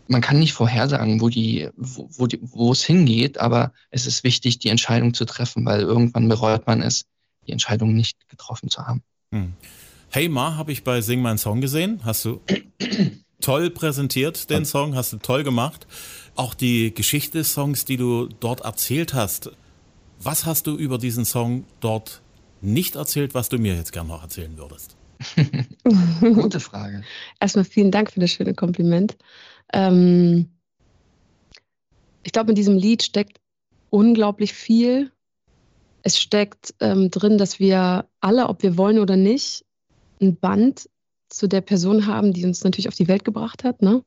man 0.07 0.22
kann 0.22 0.38
nicht 0.38 0.53
vorhersagen, 0.53 1.22
wo 1.22 1.29
die, 1.29 1.69
wo, 1.77 2.10
wo, 2.12 2.27
die, 2.27 2.39
wo 2.41 2.74
es 2.74 2.83
hingeht, 2.83 3.38
aber 3.38 3.72
es 3.89 4.05
ist 4.05 4.24
wichtig, 4.24 4.60
die 4.60 4.69
Entscheidung 4.69 5.13
zu 5.13 5.24
treffen, 5.25 5.65
weil 5.65 5.81
irgendwann 5.81 6.27
bereut 6.27 6.67
man 6.67 6.81
es, 6.81 7.05
die 7.48 7.53
Entscheidung 7.53 7.93
nicht 7.95 8.29
getroffen 8.29 8.69
zu 8.69 8.86
haben. 8.86 9.01
Hm. 9.31 9.53
Hey 10.10 10.29
Ma 10.29 10.55
habe 10.57 10.72
ich 10.72 10.83
bei 10.83 11.01
Sing 11.01 11.22
Mein 11.22 11.38
Song 11.38 11.62
gesehen. 11.62 12.01
Hast 12.03 12.25
du 12.25 12.41
toll 13.44 13.70
präsentiert, 13.70 14.50
den 14.50 14.66
Song, 14.66 14.96
hast 14.96 15.14
du 15.14 15.18
toll 15.18 15.44
gemacht. 15.44 15.86
Auch 16.36 16.54
die 16.54 16.94
Geschichte 16.94 17.40
des 17.40 17.54
Songs, 17.54 17.86
die 17.86 17.98
du 17.98 18.28
dort 18.40 18.62
erzählt 18.62 19.14
hast. 19.14 19.52
Was 20.20 20.46
hast 20.46 20.68
du 20.68 20.76
über 20.76 20.98
diesen 20.98 21.26
Song 21.26 21.66
dort 21.80 22.22
nicht 22.62 22.96
erzählt, 22.96 23.36
was 23.36 23.50
du 23.50 23.58
mir 23.58 23.76
jetzt 23.76 23.92
gerne 23.92 24.10
noch 24.10 24.24
erzählen 24.24 24.58
würdest? 24.58 24.96
Gute 26.22 26.60
Frage. 26.60 27.04
Erstmal 27.40 27.66
vielen 27.66 27.92
Dank 27.92 28.12
für 28.12 28.20
das 28.20 28.32
schöne 28.32 28.54
Kompliment. 28.54 29.18
Ähm, 29.74 30.50
ich 32.24 32.32
glaube, 32.32 32.52
in 32.52 32.56
diesem 32.56 32.78
Lied 32.78 33.04
steckt 33.04 33.40
unglaublich 33.90 34.54
viel. 34.54 35.12
Es 36.02 36.20
steckt 36.20 36.74
ähm, 36.80 37.12
drin, 37.12 37.38
dass 37.38 37.60
wir 37.60 38.08
alle, 38.22 38.48
ob 38.48 38.64
wir 38.64 38.78
wollen 38.78 39.00
oder 39.00 39.18
nicht, 39.18 39.66
ein 40.22 40.38
Band 40.38 40.90
zu 41.34 41.48
der 41.48 41.62
Person 41.62 42.06
haben, 42.06 42.32
die 42.34 42.46
uns 42.46 42.63
natürlich 42.63 42.88
auf 42.88 42.96
die 42.96 43.08
Welt 43.08 43.25
gebracht 43.25 43.63
hat. 43.63 43.82
Ne? 43.82 44.04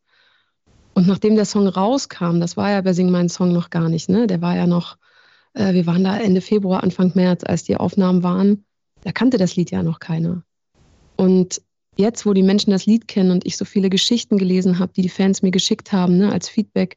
Und 0.94 1.06
nachdem 1.06 1.34
der 1.34 1.44
Song 1.44 1.66
rauskam, 1.66 2.40
das 2.40 2.56
war 2.56 2.70
ja 2.70 2.80
bei 2.80 2.92
Sing 2.92 3.10
Mein 3.10 3.28
Song 3.28 3.52
noch 3.52 3.70
gar 3.70 3.88
nicht, 3.88 4.08
ne? 4.08 4.26
der 4.26 4.40
war 4.40 4.56
ja 4.56 4.66
noch, 4.66 4.96
äh, 5.54 5.74
wir 5.74 5.86
waren 5.86 6.04
da 6.04 6.16
Ende 6.16 6.40
Februar, 6.40 6.82
Anfang 6.82 7.12
März, 7.14 7.42
als 7.44 7.64
die 7.64 7.76
Aufnahmen 7.76 8.22
waren. 8.22 8.64
da 9.02 9.12
kannte 9.12 9.38
das 9.38 9.56
Lied 9.56 9.70
ja 9.70 9.82
noch 9.82 9.98
keiner. 9.98 10.42
Und 11.16 11.60
jetzt, 11.96 12.26
wo 12.26 12.32
die 12.32 12.42
Menschen 12.42 12.70
das 12.70 12.86
Lied 12.86 13.08
kennen 13.08 13.30
und 13.30 13.44
ich 13.44 13.56
so 13.56 13.64
viele 13.64 13.90
Geschichten 13.90 14.38
gelesen 14.38 14.78
habe, 14.78 14.92
die 14.94 15.02
die 15.02 15.08
Fans 15.08 15.42
mir 15.42 15.50
geschickt 15.50 15.92
haben, 15.92 16.18
ne, 16.18 16.32
als 16.32 16.48
Feedback, 16.48 16.96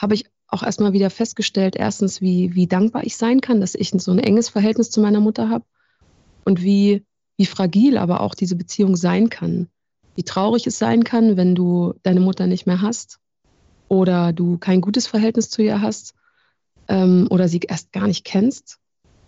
habe 0.00 0.14
ich 0.14 0.26
auch 0.48 0.62
erstmal 0.62 0.92
wieder 0.92 1.10
festgestellt, 1.10 1.74
erstens, 1.76 2.20
wie, 2.20 2.54
wie 2.54 2.66
dankbar 2.68 3.04
ich 3.04 3.16
sein 3.16 3.40
kann, 3.40 3.60
dass 3.60 3.74
ich 3.74 3.90
so 3.90 4.12
ein 4.12 4.18
enges 4.20 4.48
Verhältnis 4.48 4.90
zu 4.90 5.00
meiner 5.00 5.20
Mutter 5.20 5.48
habe 5.48 5.64
und 6.44 6.62
wie, 6.62 7.04
wie 7.36 7.46
fragil 7.46 7.98
aber 7.98 8.20
auch 8.20 8.34
diese 8.34 8.56
Beziehung 8.56 8.96
sein 8.96 9.30
kann. 9.30 9.68
Wie 10.14 10.22
traurig 10.22 10.66
es 10.66 10.78
sein 10.78 11.04
kann, 11.04 11.36
wenn 11.36 11.54
du 11.54 11.94
deine 12.02 12.20
Mutter 12.20 12.46
nicht 12.46 12.66
mehr 12.66 12.80
hast 12.80 13.18
oder 13.88 14.32
du 14.32 14.58
kein 14.58 14.80
gutes 14.80 15.06
Verhältnis 15.06 15.50
zu 15.50 15.62
ihr 15.62 15.80
hast 15.80 16.14
ähm, 16.88 17.26
oder 17.30 17.48
sie 17.48 17.60
erst 17.60 17.92
gar 17.92 18.06
nicht 18.06 18.24
kennst. 18.24 18.78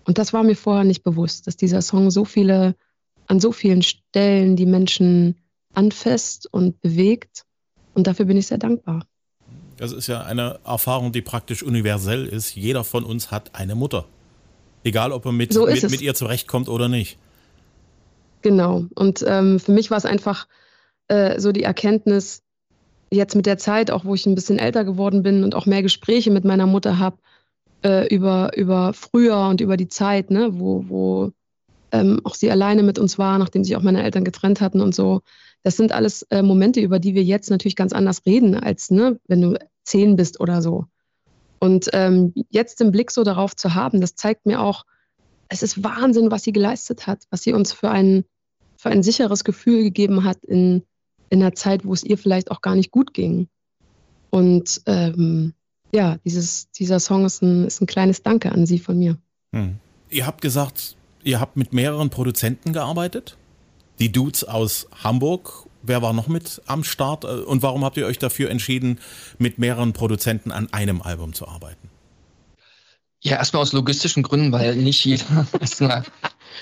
Und 0.05 0.19
das 0.19 0.33
war 0.33 0.43
mir 0.43 0.57
vorher 0.57 0.85
nicht 0.85 1.03
bewusst, 1.03 1.47
dass 1.47 1.57
dieser 1.57 1.83
Song 1.83 2.11
so 2.11 2.25
viele, 2.25 2.75
an 3.27 3.41
so 3.41 3.53
vielen 3.53 3.83
Stellen 3.83 4.57
die 4.57 4.67
Menschen 4.67 5.37
anfasst 5.75 6.49
und 6.51 6.81
bewegt. 6.81 7.45
Und 7.95 8.07
dafür 8.07 8.25
bin 8.25 8.39
ich 8.39 8.47
sehr 8.47 8.59
dankbar. 8.59 9.05
Das 9.77 9.93
ist 9.93 10.07
ja 10.07 10.23
eine 10.23 10.59
Erfahrung, 10.65 11.13
die 11.13 11.23
praktisch 11.23 11.63
universell 11.63 12.27
ist. 12.27 12.55
Jeder 12.57 12.85
von 12.85 13.05
uns 13.05 13.31
hat 13.31 13.55
eine 13.55 13.75
Mutter. 13.75 14.07
Egal, 14.83 15.13
ob 15.13 15.27
er 15.27 15.33
mit, 15.33 15.53
so 15.53 15.67
mit, 15.67 15.91
mit, 15.91 16.01
ihr 16.01 16.15
zurechtkommt 16.15 16.69
oder 16.69 16.89
nicht. 16.89 17.19
Genau. 18.43 18.85
Und 18.95 19.25
ähm, 19.27 19.59
für 19.59 19.73
mich 19.73 19.91
war 19.91 19.99
es 19.99 20.05
einfach 20.05 20.47
äh, 21.09 21.41
so 21.41 21.53
die 21.53 21.63
Erkenntnis, 21.63 22.43
jetzt 23.11 23.35
mit 23.35 23.47
der 23.47 23.59
Zeit, 23.59 23.91
auch 23.91 24.05
wo 24.05 24.15
ich 24.15 24.27
ein 24.27 24.35
bisschen 24.35 24.59
älter 24.59 24.85
geworden 24.85 25.23
bin 25.23 25.45
und 25.45 25.55
auch 25.55 25.67
mehr 25.67 25.83
Gespräche 25.83 26.31
mit 26.31 26.45
meiner 26.45 26.67
Mutter 26.67 26.99
habe, 26.99 27.19
äh, 27.83 28.13
über, 28.15 28.57
über 28.57 28.93
früher 28.93 29.49
und 29.49 29.61
über 29.61 29.77
die 29.77 29.89
Zeit, 29.89 30.31
ne, 30.31 30.51
wo, 30.53 30.85
wo 30.89 31.33
ähm, 31.93 32.21
auch 32.25 32.35
sie 32.35 32.51
alleine 32.51 32.83
mit 32.83 32.99
uns 32.99 33.19
war, 33.19 33.39
nachdem 33.39 33.65
sich 33.65 33.77
auch 33.77 33.83
meine 33.83 34.03
Eltern 34.03 34.25
getrennt 34.25 34.61
hatten 34.61 34.81
und 34.81 34.95
so. 34.95 35.23
Das 35.63 35.77
sind 35.77 35.93
alles 35.93 36.23
äh, 36.31 36.43
Momente, 36.43 36.81
über 36.81 36.99
die 36.99 37.15
wir 37.15 37.25
jetzt 37.25 37.51
natürlich 37.51 37.77
ganz 37.77 37.93
anders 37.93 38.23
reden, 38.27 38.55
als 38.55 38.91
ne, 38.91 39.19
wenn 39.27 39.41
du 39.41 39.59
zehn 39.85 40.17
bist 40.17 40.41
oder 40.41 40.61
so. 40.61 40.85
Und 41.61 41.89
ähm, 41.93 42.35
jetzt 42.51 42.81
den 42.81 42.93
Blick 42.93 43.11
so 43.11 43.25
darauf 43.25 43.57
zu 43.57 43.75
haben, 43.75 44.01
das 44.01 44.15
zeigt 44.15 44.47
mir 44.47 44.61
auch, 44.61 44.85
es 45.49 45.63
ist 45.63 45.83
Wahnsinn, 45.83 46.31
was 46.31 46.45
sie 46.45 46.53
geleistet 46.53 47.07
hat, 47.07 47.25
was 47.31 47.43
sie 47.43 47.53
uns 47.53 47.73
für 47.73 47.91
ein, 47.91 48.25
für 48.77 48.91
ein 48.91 49.03
sicheres 49.03 49.45
Gefühl 49.45 49.83
gegeben 49.83 50.25
hat 50.25 50.45
in, 50.45 50.83
in 51.31 51.43
einer 51.43 51.55
Zeit, 51.55 51.85
wo 51.85 51.93
es 51.93 52.05
ihr 52.05 52.19
vielleicht 52.19 52.51
auch 52.51 52.61
gar 52.61 52.75
nicht 52.75 52.91
gut 52.91 53.15
ging. 53.15 53.49
Und 54.31 54.83
ähm, 54.87 55.55
ja, 55.93 56.19
dieses, 56.25 56.71
dieser 56.73 57.01
Song 57.01 57.25
ist 57.25 57.43
ein, 57.43 57.67
ist 57.67 57.81
ein 57.81 57.87
kleines 57.87 58.23
Danke 58.23 58.53
an 58.53 58.67
Sie 58.67 58.79
von 58.79 58.99
mir. 58.99 59.17
Hm. 59.53 59.77
Ihr 60.11 60.27
habt 60.27 60.43
gesagt, 60.43 60.97
ihr 61.25 61.41
habt 61.41 61.57
mit 61.57 61.73
mehreren 61.73 62.11
Produzenten 62.11 62.73
gearbeitet. 62.73 63.37
Die 63.99 64.13
Dudes 64.13 64.45
aus 64.45 64.87
Hamburg. 65.03 65.67
Wer 65.83 66.03
war 66.03 66.13
noch 66.13 66.29
mit 66.29 66.61
am 66.67 66.85
Start? 66.85 67.25
Und 67.25 67.63
warum 67.63 67.85
habt 67.85 67.97
ihr 67.97 68.07
euch 68.07 68.19
dafür 68.19 68.51
entschieden, 68.51 69.01
mit 69.39 69.59
mehreren 69.59 69.93
Produzenten 69.93 70.53
an 70.53 70.73
einem 70.73 71.01
Album 71.03 71.33
zu 71.33 71.49
arbeiten? 71.49 71.89
Ja, 73.21 73.37
erstmal 73.37 73.63
aus 73.63 73.73
logistischen 73.73 74.23
Gründen, 74.23 74.53
weil 74.53 74.77
nicht 74.77 75.05
jeder 75.05 75.47
erstmal 75.61 76.05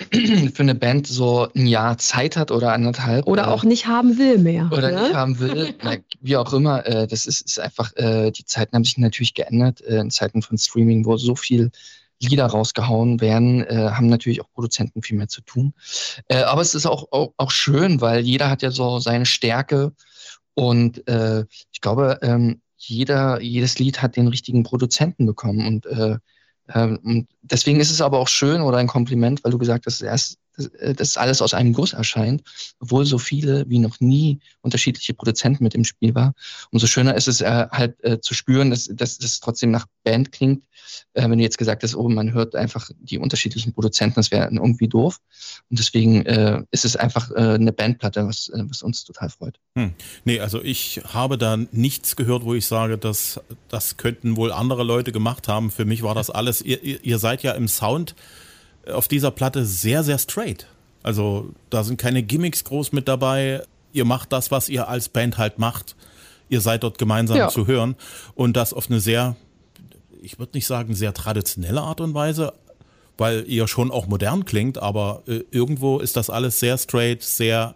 für 0.53 0.63
eine 0.63 0.75
Band 0.75 1.07
so 1.07 1.49
ein 1.55 1.67
Jahr 1.67 1.99
Zeit 1.99 2.37
hat 2.37 2.51
oder 2.51 2.73
anderthalb. 2.73 3.27
Oder 3.27 3.49
auch 3.51 3.65
nicht 3.65 3.87
haben 3.87 4.19
will 4.19 4.39
mehr. 4.39 4.71
Oder 4.73 4.91
ne? 4.91 5.03
nicht 5.03 5.15
haben 5.15 5.39
will, 5.39 5.75
na, 5.83 5.97
wie 6.21 6.37
auch 6.37 6.53
immer. 6.53 6.87
Äh, 6.87 7.07
das 7.07 7.27
ist, 7.27 7.43
ist 7.43 7.61
einfach, 7.61 7.95
äh, 7.97 8.31
die 8.31 8.45
Zeiten 8.45 8.75
haben 8.75 8.85
sich 8.85 8.97
natürlich 8.99 9.35
geändert. 9.35 9.83
Äh, 9.83 10.01
in 10.01 10.11
Zeiten 10.11 10.43
von 10.43 10.59
Streaming, 10.59 11.05
wo 11.05 11.17
so 11.17 11.35
viel 11.35 11.71
Lieder 12.21 12.47
rausgehauen 12.47 13.21
werden, 13.21 13.63
äh, 13.65 13.91
haben 13.91 14.07
natürlich 14.07 14.41
auch 14.41 14.51
Produzenten 14.53 15.03
viel 15.03 15.19
mehr 15.19 15.29
zu 15.29 15.43
tun. 15.43 15.75
Äh, 16.29 16.43
aber 16.43 16.63
es 16.63 16.75
ist 16.75 16.87
auch, 16.87 17.13
auch, 17.13 17.35
auch 17.37 17.51
schön, 17.51 18.01
weil 18.01 18.21
jeder 18.21 18.49
hat 18.49 18.63
ja 18.63 18.71
so 18.71 18.99
seine 18.99 19.27
Stärke. 19.27 19.93
Und 20.55 21.07
äh, 21.09 21.45
ich 21.71 21.83
glaube, 21.83 22.19
ähm, 22.23 22.63
jeder, 22.79 23.43
jedes 23.43 23.79
Lied 23.79 24.01
hat 24.01 24.17
den 24.17 24.29
richtigen 24.29 24.63
Produzenten 24.63 25.27
bekommen. 25.27 25.67
Und 25.67 25.87
äh, 25.87 26.17
und 26.75 27.29
deswegen 27.43 27.81
ist 27.81 27.91
es 27.91 28.01
aber 28.01 28.19
auch 28.19 28.29
schön 28.29 28.61
oder 28.61 28.79
ein 28.79 28.89
Kompliment, 28.89 29.45
weil 29.45 29.53
du 29.53 29.59
gesagt 29.59 29.87
hast, 29.87 30.01
erst 30.03 30.39
äh, 30.79 30.95
das 30.95 31.17
alles 31.17 31.43
aus 31.43 31.55
einem 31.55 31.73
Guss 31.73 31.93
erscheint, 31.93 32.43
obwohl 32.81 33.05
so 33.05 33.19
viele 33.19 33.69
wie 33.69 33.79
noch 33.79 34.01
nie 34.01 34.39
unterschiedliche 34.63 35.15
Produzenten 35.15 35.65
mit 35.65 35.75
im 35.75 35.85
Spiel 35.85 36.15
war. 36.15 36.35
Umso 36.71 36.87
schöner 36.87 37.15
ist 37.15 37.29
es 37.29 37.41
äh, 37.41 37.67
halt 37.71 38.03
äh, 38.05 38.21
zu 38.21 38.35
spüren, 38.35 38.71
dass, 38.71 38.91
dass 38.93 39.19
das 39.19 39.41
trotzdem 39.41 39.71
nach 39.71 39.87
Band 40.05 40.33
klingt. 40.33 40.63
Äh, 41.15 41.29
wenn 41.29 41.39
du 41.39 41.45
jetzt 41.45 41.59
gesagt 41.59 41.83
hast, 41.83 41.95
oh, 41.95 42.09
man 42.09 42.33
hört 42.33 42.55
einfach 42.55 42.91
die 42.99 43.19
unterschiedlichen 43.19 43.73
Produzenten, 43.73 44.17
das 44.17 44.31
wäre 44.31 44.49
irgendwie 44.51 44.89
doof. 44.89 45.21
Und 45.71 45.79
deswegen 45.79 46.25
äh, 46.27 46.63
ist 46.71 46.85
es 46.85 46.97
einfach 46.97 47.31
äh, 47.33 47.55
eine 47.55 47.73
Bandplatte, 47.73 48.27
was, 48.27 48.49
äh, 48.49 48.63
was 48.69 48.83
uns 48.83 49.05
total 49.05 49.31
freut. 49.31 49.59
Hm. 49.77 49.93
Nee, 50.25 50.41
also 50.41 50.63
ich 50.63 51.01
habe 51.13 51.39
da 51.39 51.57
nichts 51.57 52.17
gehört, 52.17 52.45
wo 52.45 52.55
ich 52.55 52.67
sage, 52.67 52.99
dass 52.99 53.41
das 53.69 53.97
könnten 53.97 54.37
wohl 54.37 54.53
andere 54.53 54.85
Leute 54.85 55.13
gemacht 55.13 55.49
haben. 55.49 55.71
Für 55.71 55.85
mich 55.85 56.03
war 56.03 56.15
das 56.15 56.31
alles, 56.31 56.63
ihr, 56.63 56.83
ihr 56.83 57.19
seid 57.19 57.43
ja 57.43 57.53
im 57.53 57.69
Sound 57.69 58.15
auf 58.93 59.09
dieser 59.09 59.31
Platte 59.31 59.65
sehr, 59.65 60.03
sehr 60.03 60.19
straight. 60.19 60.67
Also 61.03 61.51
da 61.71 61.85
sind 61.85 61.99
keine 61.99 62.23
Gimmicks 62.23 62.65
groß 62.65 62.93
mit 62.93 63.09
dabei. 63.09 63.63
Ihr 63.93 64.05
macht 64.05 64.33
das, 64.33 64.51
was 64.51 64.69
ihr 64.69 64.89
als 64.89 65.09
Band 65.09 65.39
halt 65.39 65.59
macht. 65.59 65.97
Ihr 66.49 66.61
seid 66.61 66.83
dort 66.83 66.99
gemeinsam 66.99 67.39
ja. 67.39 67.49
zu 67.49 67.67
hören 67.67 67.97
und 68.35 68.57
das 68.57 68.73
auf 68.73 68.89
eine 68.89 69.01
sehr, 69.01 69.37
ich 70.23 70.39
würde 70.39 70.53
nicht 70.55 70.67
sagen 70.67 70.95
sehr 70.95 71.13
traditionelle 71.13 71.81
Art 71.81 72.01
und 72.01 72.15
Weise, 72.15 72.53
weil 73.19 73.45
ihr 73.49 73.67
schon 73.67 73.91
auch 73.91 74.07
modern 74.07 74.45
klingt, 74.45 74.79
aber 74.79 75.23
äh, 75.27 75.41
irgendwo 75.51 75.99
ist 75.99 76.17
das 76.17 76.31
alles 76.31 76.61
sehr 76.61 76.79
straight, 76.79 77.23
sehr, 77.23 77.75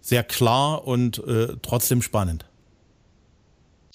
sehr 0.00 0.22
klar 0.22 0.86
und 0.86 1.18
äh, 1.26 1.56
trotzdem 1.62 2.02
spannend. 2.02 2.44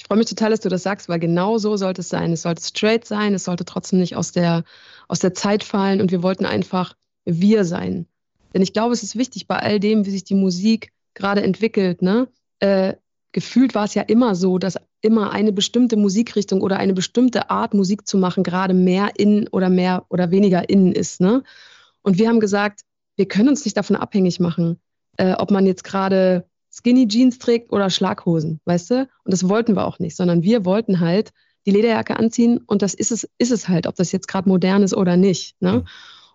Freue 0.08 0.20
mich 0.20 0.28
total, 0.28 0.52
dass 0.52 0.60
du 0.60 0.70
das 0.70 0.84
sagst, 0.84 1.10
weil 1.10 1.20
genau 1.20 1.58
so 1.58 1.78
sollte 1.78 2.02
es 2.02 2.10
sein. 2.10 2.32
Es 2.32 2.44
sollte 2.44 2.62
straight 2.62 3.06
sein, 3.06 3.34
es 3.34 3.46
sollte 3.46 3.66
trotzdem 3.66 4.00
nicht 4.00 4.16
aus 4.16 4.32
der, 4.32 4.64
aus 5.08 5.20
der 5.20 5.34
Zeit 5.34 5.64
fallen 5.64 6.00
und 6.00 6.12
wir 6.12 6.22
wollten 6.22 6.46
einfach 6.46 6.96
wir 7.26 7.66
sein. 7.66 8.06
Denn 8.54 8.62
ich 8.62 8.72
glaube, 8.72 8.94
es 8.94 9.02
ist 9.02 9.16
wichtig 9.16 9.48
bei 9.48 9.58
all 9.58 9.80
dem, 9.80 10.06
wie 10.06 10.12
sich 10.12 10.24
die 10.24 10.36
Musik 10.36 10.92
gerade 11.16 11.42
entwickelt. 11.42 12.04
Ne? 12.04 12.28
Äh, 12.60 12.94
gefühlt 13.32 13.74
war 13.74 13.86
es 13.86 13.96
ja 13.96 14.04
immer 14.04 14.36
so, 14.36 14.60
dass 14.60 14.78
immer 15.02 15.32
eine 15.32 15.52
bestimmte 15.52 15.98
Musikrichtung 15.98 16.62
oder 16.62 16.78
eine 16.78 16.94
bestimmte 16.94 17.50
Art 17.50 17.74
Musik 17.74 18.08
zu 18.08 18.18
machen 18.18 18.44
gerade 18.44 18.76
mehr 18.76 19.10
in 19.18 19.48
oder 19.48 19.70
mehr 19.70 20.06
oder 20.10 20.30
weniger 20.30 20.70
innen 20.70 20.92
ist. 20.92 21.20
Ne? 21.20 21.44
Und 22.04 22.20
wir 22.20 22.30
haben 22.30 22.40
gesagt, 22.40 22.82
wir 23.16 23.28
können 23.28 23.50
uns 23.50 23.66
nicht 23.66 23.76
davon 23.76 23.96
abhängig 23.96 24.40
machen, 24.40 24.80
äh, 25.18 25.34
ob 25.34 25.50
man 25.50 25.66
jetzt 25.66 25.84
gerade 25.84 26.46
Skinny 26.76 27.08
Jeans 27.08 27.40
trägt 27.40 27.72
oder 27.72 27.90
Schlaghosen, 27.90 28.60
weißt 28.66 28.92
du? 28.92 29.00
Und 29.24 29.32
das 29.34 29.48
wollten 29.48 29.76
wir 29.76 29.86
auch 29.86 30.00
nicht, 30.00 30.16
sondern 30.16 30.44
wir 30.44 30.66
wollten 30.66 31.00
halt 31.00 31.32
die 31.66 31.72
Lederjacke 31.72 32.18
anziehen 32.18 32.60
und 32.66 32.82
das 32.82 32.94
ist 32.94 33.12
es, 33.12 33.28
ist 33.38 33.52
es 33.52 33.68
halt, 33.68 33.88
ob 33.88 33.96
das 33.96 34.12
jetzt 34.12 34.28
gerade 34.28 34.50
modern 34.50 34.84
ist 34.84 34.96
oder 34.96 35.18
nicht. 35.18 35.60
Ne? 35.62 35.86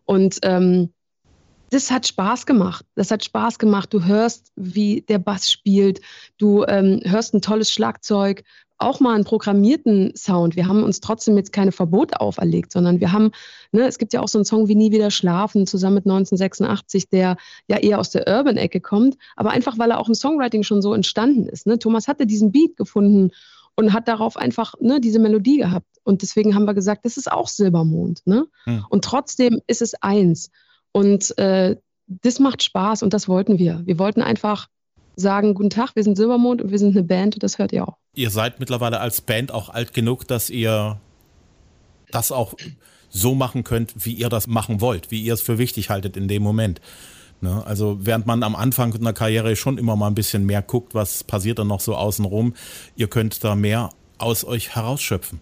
Und 0.04 0.38
ähm, 0.42 0.92
das 1.70 1.90
hat 1.90 2.06
Spaß 2.06 2.46
gemacht. 2.46 2.84
Das 2.94 3.10
hat 3.10 3.24
Spaß 3.24 3.58
gemacht. 3.58 3.92
Du 3.92 4.04
hörst, 4.04 4.52
wie 4.56 5.02
der 5.02 5.18
Bass 5.18 5.50
spielt. 5.50 6.00
Du 6.38 6.64
ähm, 6.64 7.00
hörst 7.04 7.34
ein 7.34 7.42
tolles 7.42 7.72
Schlagzeug 7.72 8.44
auch 8.80 8.98
mal 8.98 9.14
einen 9.14 9.24
programmierten 9.24 10.14
Sound. 10.16 10.56
Wir 10.56 10.66
haben 10.66 10.82
uns 10.82 11.00
trotzdem 11.00 11.36
jetzt 11.36 11.52
keine 11.52 11.70
Verbote 11.70 12.20
auferlegt, 12.20 12.72
sondern 12.72 12.98
wir 12.98 13.12
haben, 13.12 13.30
ne, 13.72 13.86
es 13.86 13.98
gibt 13.98 14.12
ja 14.12 14.20
auch 14.20 14.28
so 14.28 14.38
einen 14.38 14.46
Song 14.46 14.68
wie 14.68 14.74
Nie 14.74 14.90
wieder 14.90 15.10
schlafen, 15.10 15.66
zusammen 15.66 15.96
mit 15.96 16.06
1986, 16.06 17.08
der 17.10 17.36
ja 17.68 17.76
eher 17.76 17.98
aus 17.98 18.10
der 18.10 18.26
Urban-Ecke 18.26 18.80
kommt, 18.80 19.16
aber 19.36 19.50
einfach, 19.50 19.78
weil 19.78 19.90
er 19.90 19.98
auch 19.98 20.08
im 20.08 20.14
Songwriting 20.14 20.62
schon 20.62 20.80
so 20.80 20.94
entstanden 20.94 21.46
ist. 21.46 21.66
Ne? 21.66 21.78
Thomas 21.78 22.08
hatte 22.08 22.26
diesen 22.26 22.52
Beat 22.52 22.76
gefunden 22.76 23.32
und 23.76 23.92
hat 23.92 24.08
darauf 24.08 24.36
einfach 24.36 24.74
ne, 24.80 25.00
diese 25.00 25.18
Melodie 25.18 25.58
gehabt. 25.58 25.98
Und 26.02 26.22
deswegen 26.22 26.54
haben 26.54 26.64
wir 26.64 26.74
gesagt, 26.74 27.04
das 27.04 27.18
ist 27.18 27.30
auch 27.30 27.48
Silbermond. 27.48 28.22
Ne? 28.24 28.46
Hm. 28.64 28.84
Und 28.88 29.04
trotzdem 29.04 29.60
ist 29.66 29.82
es 29.82 29.94
eins. 30.02 30.50
Und 30.92 31.37
äh, 31.38 31.76
das 32.06 32.38
macht 32.40 32.62
Spaß 32.62 33.02
und 33.02 33.12
das 33.12 33.28
wollten 33.28 33.59
wir. 33.59 33.82
Wir 33.85 33.99
wollten 33.99 34.23
einfach 34.23 34.68
sagen, 35.16 35.54
guten 35.54 35.70
Tag, 35.70 35.94
wir 35.94 36.02
sind 36.02 36.16
Silbermond 36.16 36.62
und 36.62 36.70
wir 36.70 36.78
sind 36.78 36.97
eine 36.97 37.04
Band 37.04 37.35
und 37.35 37.42
das 37.42 37.59
hört 37.59 37.73
ihr 37.73 37.87
auch. 37.87 37.97
Ihr 38.14 38.30
seid 38.30 38.59
mittlerweile 38.59 39.00
als 39.00 39.20
Band 39.20 39.52
auch 39.52 39.68
alt 39.68 39.92
genug, 39.92 40.26
dass 40.26 40.50
ihr 40.50 41.00
das 42.11 42.32
auch 42.32 42.54
so 43.09 43.35
machen 43.35 43.64
könnt, 43.64 44.04
wie 44.04 44.14
ihr 44.14 44.28
das 44.28 44.47
machen 44.47 44.80
wollt, 44.80 45.11
wie 45.11 45.23
ihr 45.23 45.35
es 45.35 45.42
für 45.42 45.59
wichtig 45.59 45.90
haltet 45.90 46.16
in 46.16 46.28
dem 46.28 46.42
Moment. 46.42 46.80
Ne? 47.40 47.64
Also 47.64 47.99
während 48.00 48.26
man 48.26 48.42
am 48.42 48.56
Anfang 48.56 48.94
einer 48.94 49.12
Karriere 49.12 49.56
schon 49.56 49.78
immer 49.78 49.97
mal 49.97 50.09
ein 50.09 50.14
bisschen 50.14 50.47
mehr 50.47 50.62
guckt, 50.62 50.94
was 50.94 51.25
passiert 51.25 51.59
dann 51.59 51.68
noch 51.68 51.80
so 51.80 51.97
außenrum, 51.97 52.54
ihr 52.97 53.09
könnt 53.09 53.42
da 53.44 53.54
mehr 53.54 53.90
aus 54.18 54.44
euch 54.44 54.75
herausschöpfen. 54.75 55.40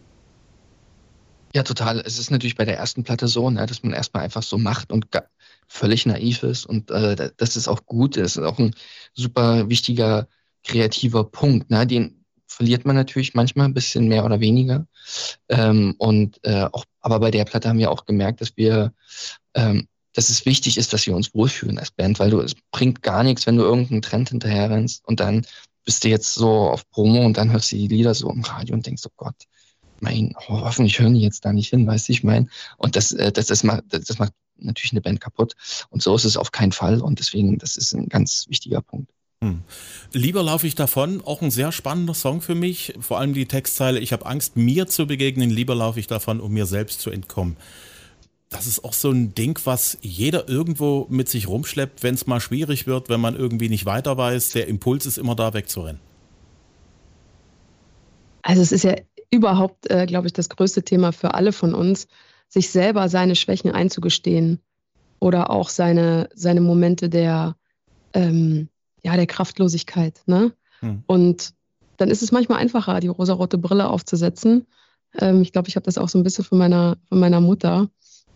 Ja, 1.54 1.62
total. 1.62 2.00
Es 2.00 2.18
ist 2.18 2.30
natürlich 2.30 2.56
bei 2.56 2.64
der 2.64 2.76
ersten 2.76 3.04
Platte 3.04 3.26
so, 3.26 3.48
ne, 3.50 3.66
dass 3.66 3.82
man 3.82 3.92
erstmal 3.92 4.22
einfach 4.22 4.42
so 4.42 4.58
macht 4.58 4.92
und 4.92 5.08
völlig 5.68 6.06
naiv 6.06 6.42
ist. 6.42 6.66
Und 6.66 6.90
äh, 6.90 7.30
das 7.36 7.56
ist 7.56 7.68
auch 7.68 7.84
gut. 7.86 8.16
Das 8.16 8.36
ist 8.36 8.42
auch 8.42 8.58
ein 8.58 8.74
super 9.14 9.68
wichtiger 9.68 10.28
kreativer 10.64 11.24
Punkt. 11.24 11.70
Ne? 11.70 11.86
Den 11.86 12.24
verliert 12.46 12.84
man 12.84 12.96
natürlich 12.96 13.34
manchmal 13.34 13.66
ein 13.66 13.74
bisschen 13.74 14.08
mehr 14.08 14.24
oder 14.24 14.40
weniger. 14.40 14.86
Ähm, 15.48 15.94
und 15.98 16.40
äh, 16.44 16.64
auch, 16.64 16.84
aber 17.00 17.20
bei 17.20 17.30
der 17.30 17.44
Platte 17.44 17.68
haben 17.68 17.78
wir 17.78 17.90
auch 17.90 18.06
gemerkt, 18.06 18.40
dass 18.40 18.56
wir 18.56 18.92
ähm, 19.54 19.86
dass 20.14 20.30
es 20.30 20.46
wichtig 20.46 20.78
ist, 20.78 20.92
dass 20.92 21.06
wir 21.06 21.14
uns 21.14 21.32
wohlfühlen 21.32 21.78
als 21.78 21.92
Band, 21.92 22.18
weil 22.18 22.30
du, 22.30 22.40
es 22.40 22.56
bringt 22.72 23.02
gar 23.02 23.22
nichts, 23.22 23.46
wenn 23.46 23.56
du 23.56 23.62
irgendeinen 23.62 24.02
Trend 24.02 24.30
hinterher 24.30 24.68
rennst 24.68 25.06
und 25.06 25.20
dann 25.20 25.46
bist 25.84 26.02
du 26.02 26.08
jetzt 26.08 26.34
so 26.34 26.48
auf 26.48 26.90
Promo 26.90 27.24
und 27.24 27.36
dann 27.36 27.52
hörst 27.52 27.70
du 27.70 27.76
die 27.76 27.86
Lieder 27.86 28.14
so 28.14 28.28
im 28.30 28.42
Radio 28.42 28.74
und 28.74 28.84
denkst, 28.84 29.04
oh 29.06 29.12
Gott, 29.16 29.36
mein, 30.00 30.34
oh, 30.48 30.60
hoffentlich 30.60 30.98
hören 30.98 31.14
die 31.14 31.20
jetzt 31.20 31.44
da 31.44 31.52
nicht 31.52 31.70
hin, 31.70 31.86
weißt 31.86 32.08
du, 32.08 32.12
ich 32.12 32.24
meine. 32.24 32.48
Und 32.78 32.96
das, 32.96 33.12
äh, 33.12 33.32
das, 33.32 33.46
das, 33.46 33.62
macht, 33.64 33.84
das 33.90 34.18
macht 34.18 34.32
natürlich 34.58 34.92
eine 34.92 35.00
Band 35.00 35.20
kaputt. 35.20 35.54
Und 35.90 36.02
so 36.02 36.14
ist 36.14 36.24
es 36.24 36.36
auf 36.36 36.52
keinen 36.52 36.72
Fall. 36.72 37.00
Und 37.00 37.18
deswegen, 37.18 37.58
das 37.58 37.76
ist 37.76 37.94
ein 37.94 38.08
ganz 38.08 38.46
wichtiger 38.48 38.80
Punkt. 38.80 39.10
Hm. 39.42 39.62
Lieber 40.12 40.42
laufe 40.42 40.66
ich 40.66 40.74
davon, 40.74 41.22
auch 41.24 41.42
ein 41.42 41.50
sehr 41.50 41.70
spannender 41.70 42.14
Song 42.14 42.40
für 42.40 42.54
mich. 42.54 42.94
Vor 42.98 43.18
allem 43.18 43.34
die 43.34 43.46
Textzeile, 43.46 44.00
ich 44.00 44.12
habe 44.12 44.26
Angst, 44.26 44.56
mir 44.56 44.86
zu 44.86 45.06
begegnen, 45.06 45.50
lieber 45.50 45.74
laufe 45.74 46.00
ich 46.00 46.08
davon, 46.08 46.40
um 46.40 46.52
mir 46.52 46.66
selbst 46.66 47.00
zu 47.00 47.10
entkommen. 47.10 47.56
Das 48.50 48.66
ist 48.66 48.82
auch 48.82 48.94
so 48.94 49.10
ein 49.10 49.34
Ding, 49.34 49.60
was 49.64 49.98
jeder 50.00 50.48
irgendwo 50.48 51.06
mit 51.10 51.28
sich 51.28 51.48
rumschleppt, 51.48 52.02
wenn 52.02 52.14
es 52.14 52.26
mal 52.26 52.40
schwierig 52.40 52.86
wird, 52.86 53.10
wenn 53.10 53.20
man 53.20 53.36
irgendwie 53.36 53.68
nicht 53.68 53.84
weiter 53.84 54.16
weiß. 54.16 54.50
Der 54.50 54.66
Impuls 54.66 55.06
ist 55.06 55.18
immer 55.18 55.36
da, 55.36 55.52
wegzurennen. 55.52 56.00
Also 58.42 58.62
es 58.62 58.72
ist 58.72 58.84
ja 58.84 58.96
überhaupt, 59.30 59.90
äh, 59.90 60.06
glaube 60.06 60.26
ich, 60.26 60.32
das 60.32 60.48
größte 60.48 60.82
Thema 60.82 61.12
für 61.12 61.34
alle 61.34 61.52
von 61.52 61.74
uns, 61.74 62.08
sich 62.48 62.70
selber 62.70 63.08
seine 63.08 63.36
Schwächen 63.36 63.70
einzugestehen 63.70 64.60
oder 65.20 65.50
auch 65.50 65.68
seine, 65.68 66.28
seine 66.34 66.60
Momente 66.60 67.08
der, 67.08 67.56
ähm, 68.14 68.68
ja, 69.02 69.16
der 69.16 69.26
Kraftlosigkeit. 69.26 70.22
Ne? 70.26 70.52
Hm. 70.80 71.02
Und 71.06 71.54
dann 71.96 72.10
ist 72.10 72.22
es 72.22 72.32
manchmal 72.32 72.58
einfacher, 72.58 73.00
die 73.00 73.08
rosarote 73.08 73.58
Brille 73.58 73.88
aufzusetzen. 73.88 74.66
Ähm, 75.18 75.42
ich 75.42 75.52
glaube, 75.52 75.68
ich 75.68 75.76
habe 75.76 75.84
das 75.84 75.98
auch 75.98 76.08
so 76.08 76.18
ein 76.18 76.24
bisschen 76.24 76.44
von 76.44 76.58
meiner, 76.58 76.96
von 77.08 77.18
meiner 77.18 77.40
Mutter. 77.40 77.90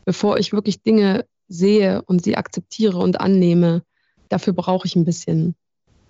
Bevor 0.04 0.38
ich 0.38 0.52
wirklich 0.52 0.83
Dinge 0.83 1.25
sehe 1.49 2.02
und 2.02 2.23
sie 2.25 2.37
akzeptiere 2.37 2.99
und 2.99 3.21
annehme, 3.21 3.83
dafür 4.28 4.52
brauche 4.52 4.87
ich 4.87 4.97
ein 4.97 5.04
bisschen 5.04 5.54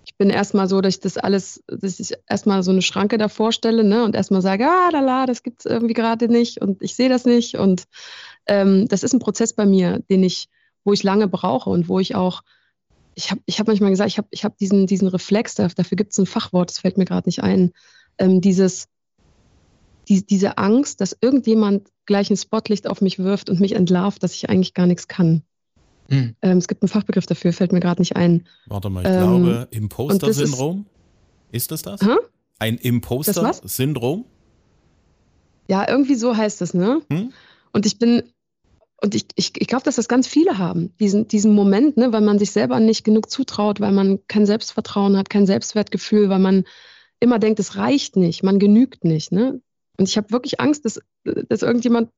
ich 0.05 0.15
bin 0.17 0.29
erstmal 0.29 0.67
so, 0.67 0.81
dass 0.81 0.95
ich 0.95 0.99
das 0.99 1.17
alles, 1.17 1.63
dass 1.67 1.99
ich 1.99 2.13
erstmal 2.27 2.63
so 2.63 2.71
eine 2.71 2.81
Schranke 2.81 3.17
davor 3.17 3.51
stelle 3.51 3.83
ne, 3.83 4.03
und 4.03 4.15
erstmal 4.15 4.41
sage, 4.41 4.67
ah, 4.67 4.89
lala, 4.91 5.25
das 5.25 5.43
gibt 5.43 5.61
es 5.61 5.65
irgendwie 5.65 5.93
gerade 5.93 6.27
nicht 6.27 6.61
und 6.61 6.81
ich 6.81 6.95
sehe 6.95 7.09
das 7.09 7.25
nicht. 7.25 7.55
Und 7.55 7.85
ähm, 8.45 8.87
das 8.87 9.03
ist 9.03 9.13
ein 9.13 9.19
Prozess 9.19 9.53
bei 9.53 9.65
mir, 9.65 9.99
den 10.09 10.23
ich, 10.23 10.49
wo 10.83 10.93
ich 10.93 11.03
lange 11.03 11.27
brauche 11.27 11.69
und 11.69 11.87
wo 11.87 11.99
ich 11.99 12.15
auch, 12.15 12.41
ich 13.15 13.31
habe 13.31 13.41
ich 13.45 13.59
hab 13.59 13.67
manchmal 13.67 13.91
gesagt, 13.91 14.09
ich 14.09 14.17
habe 14.17 14.27
ich 14.31 14.43
hab 14.43 14.57
diesen, 14.57 14.87
diesen 14.87 15.07
Reflex, 15.07 15.55
dafür 15.55 15.95
gibt 15.95 16.11
es 16.11 16.17
ein 16.17 16.25
Fachwort, 16.25 16.69
das 16.69 16.79
fällt 16.79 16.97
mir 16.97 17.05
gerade 17.05 17.27
nicht 17.27 17.41
ein, 17.41 17.71
ähm, 18.17 18.41
dieses, 18.41 18.87
die, 20.09 20.25
diese 20.25 20.57
Angst, 20.57 20.99
dass 20.99 21.17
irgendjemand 21.21 21.87
gleich 22.05 22.29
ein 22.29 22.37
Spotlicht 22.37 22.87
auf 22.87 22.99
mich 23.01 23.19
wirft 23.19 23.49
und 23.49 23.61
mich 23.61 23.73
entlarvt, 23.73 24.21
dass 24.21 24.33
ich 24.33 24.49
eigentlich 24.49 24.73
gar 24.73 24.87
nichts 24.87 25.07
kann. 25.07 25.43
Hm. 26.09 26.35
Ähm, 26.41 26.57
es 26.57 26.67
gibt 26.67 26.81
einen 26.81 26.89
Fachbegriff 26.89 27.25
dafür, 27.25 27.53
fällt 27.53 27.71
mir 27.71 27.79
gerade 27.79 28.01
nicht 28.01 28.15
ein. 28.15 28.45
Warte 28.67 28.89
mal, 28.89 29.01
ich 29.01 29.09
ähm, 29.09 29.43
glaube, 29.43 29.67
Imposter-Syndrom. 29.71 30.85
Ist, 31.51 31.71
ist, 31.71 31.83
das 31.85 31.99
das? 31.99 32.01
Hä? 32.01 32.15
Ein 32.59 32.77
Imposter-Syndrom? 32.77 34.25
Ja, 35.69 35.87
irgendwie 35.87 36.15
so 36.15 36.35
heißt 36.35 36.61
es, 36.61 36.73
ne? 36.73 37.01
Hm? 37.09 37.31
Und 37.71 37.85
ich 37.85 37.97
bin, 37.99 38.23
und 39.01 39.15
ich, 39.15 39.25
ich, 39.35 39.51
ich 39.59 39.67
glaube, 39.67 39.83
dass 39.83 39.95
das 39.95 40.07
ganz 40.07 40.27
viele 40.27 40.57
haben, 40.57 40.93
diesen, 40.99 41.27
diesen 41.27 41.53
Moment, 41.53 41.97
ne, 41.97 42.13
weil 42.13 42.21
man 42.21 42.39
sich 42.39 42.51
selber 42.51 42.79
nicht 42.79 43.03
genug 43.03 43.29
zutraut, 43.29 43.79
weil 43.79 43.91
man 43.91 44.19
kein 44.27 44.45
Selbstvertrauen 44.45 45.17
hat, 45.17 45.29
kein 45.29 45.45
Selbstwertgefühl, 45.45 46.29
weil 46.29 46.39
man 46.39 46.63
immer 47.19 47.39
denkt, 47.39 47.59
es 47.59 47.75
reicht 47.77 48.15
nicht, 48.15 48.43
man 48.43 48.59
genügt 48.59 49.03
nicht. 49.03 49.31
Ne? 49.31 49.61
Und 49.97 50.09
ich 50.09 50.17
habe 50.17 50.31
wirklich 50.31 50.59
Angst, 50.59 50.85
dass, 50.85 51.01
dass 51.23 51.61
irgendjemand 51.61 52.09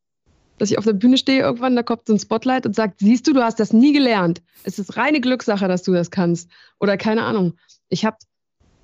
dass 0.57 0.71
ich 0.71 0.77
auf 0.77 0.85
der 0.85 0.93
Bühne 0.93 1.17
stehe 1.17 1.41
irgendwann, 1.41 1.75
da 1.75 1.83
kommt 1.83 2.07
so 2.07 2.13
ein 2.13 2.19
Spotlight 2.19 2.65
und 2.65 2.75
sagt, 2.75 2.99
siehst 2.99 3.27
du, 3.27 3.33
du 3.33 3.41
hast 3.41 3.59
das 3.59 3.73
nie 3.73 3.93
gelernt. 3.93 4.41
Es 4.63 4.79
ist 4.79 4.97
reine 4.97 5.21
Glückssache, 5.21 5.67
dass 5.67 5.83
du 5.83 5.93
das 5.93 6.11
kannst. 6.11 6.49
Oder 6.79 6.97
keine 6.97 7.23
Ahnung. 7.23 7.53
Ich 7.89 8.05
habe 8.05 8.17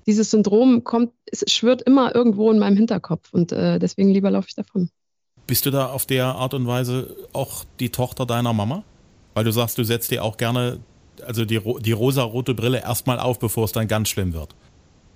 dieses 0.06 0.30
Syndrom 0.30 0.84
kommt, 0.84 1.12
es 1.26 1.44
schwirrt 1.48 1.82
immer 1.82 2.14
irgendwo 2.14 2.50
in 2.50 2.58
meinem 2.58 2.76
Hinterkopf 2.76 3.32
und 3.32 3.52
äh, 3.52 3.78
deswegen 3.78 4.10
lieber 4.10 4.30
laufe 4.30 4.48
ich 4.48 4.54
davon. 4.54 4.90
Bist 5.46 5.66
du 5.66 5.70
da 5.70 5.86
auf 5.86 6.06
der 6.06 6.26
Art 6.26 6.54
und 6.54 6.66
Weise 6.66 7.16
auch 7.32 7.64
die 7.80 7.90
Tochter 7.90 8.26
deiner 8.26 8.52
Mama? 8.52 8.84
Weil 9.34 9.44
du 9.44 9.52
sagst, 9.52 9.78
du 9.78 9.84
setzt 9.84 10.10
dir 10.10 10.22
auch 10.22 10.36
gerne 10.36 10.80
also 11.26 11.44
die, 11.44 11.60
die 11.80 11.92
rosa-rote 11.92 12.54
Brille 12.54 12.80
erstmal 12.82 13.18
auf, 13.18 13.38
bevor 13.38 13.64
es 13.64 13.72
dann 13.72 13.88
ganz 13.88 14.08
schlimm 14.08 14.32
wird. 14.32 14.54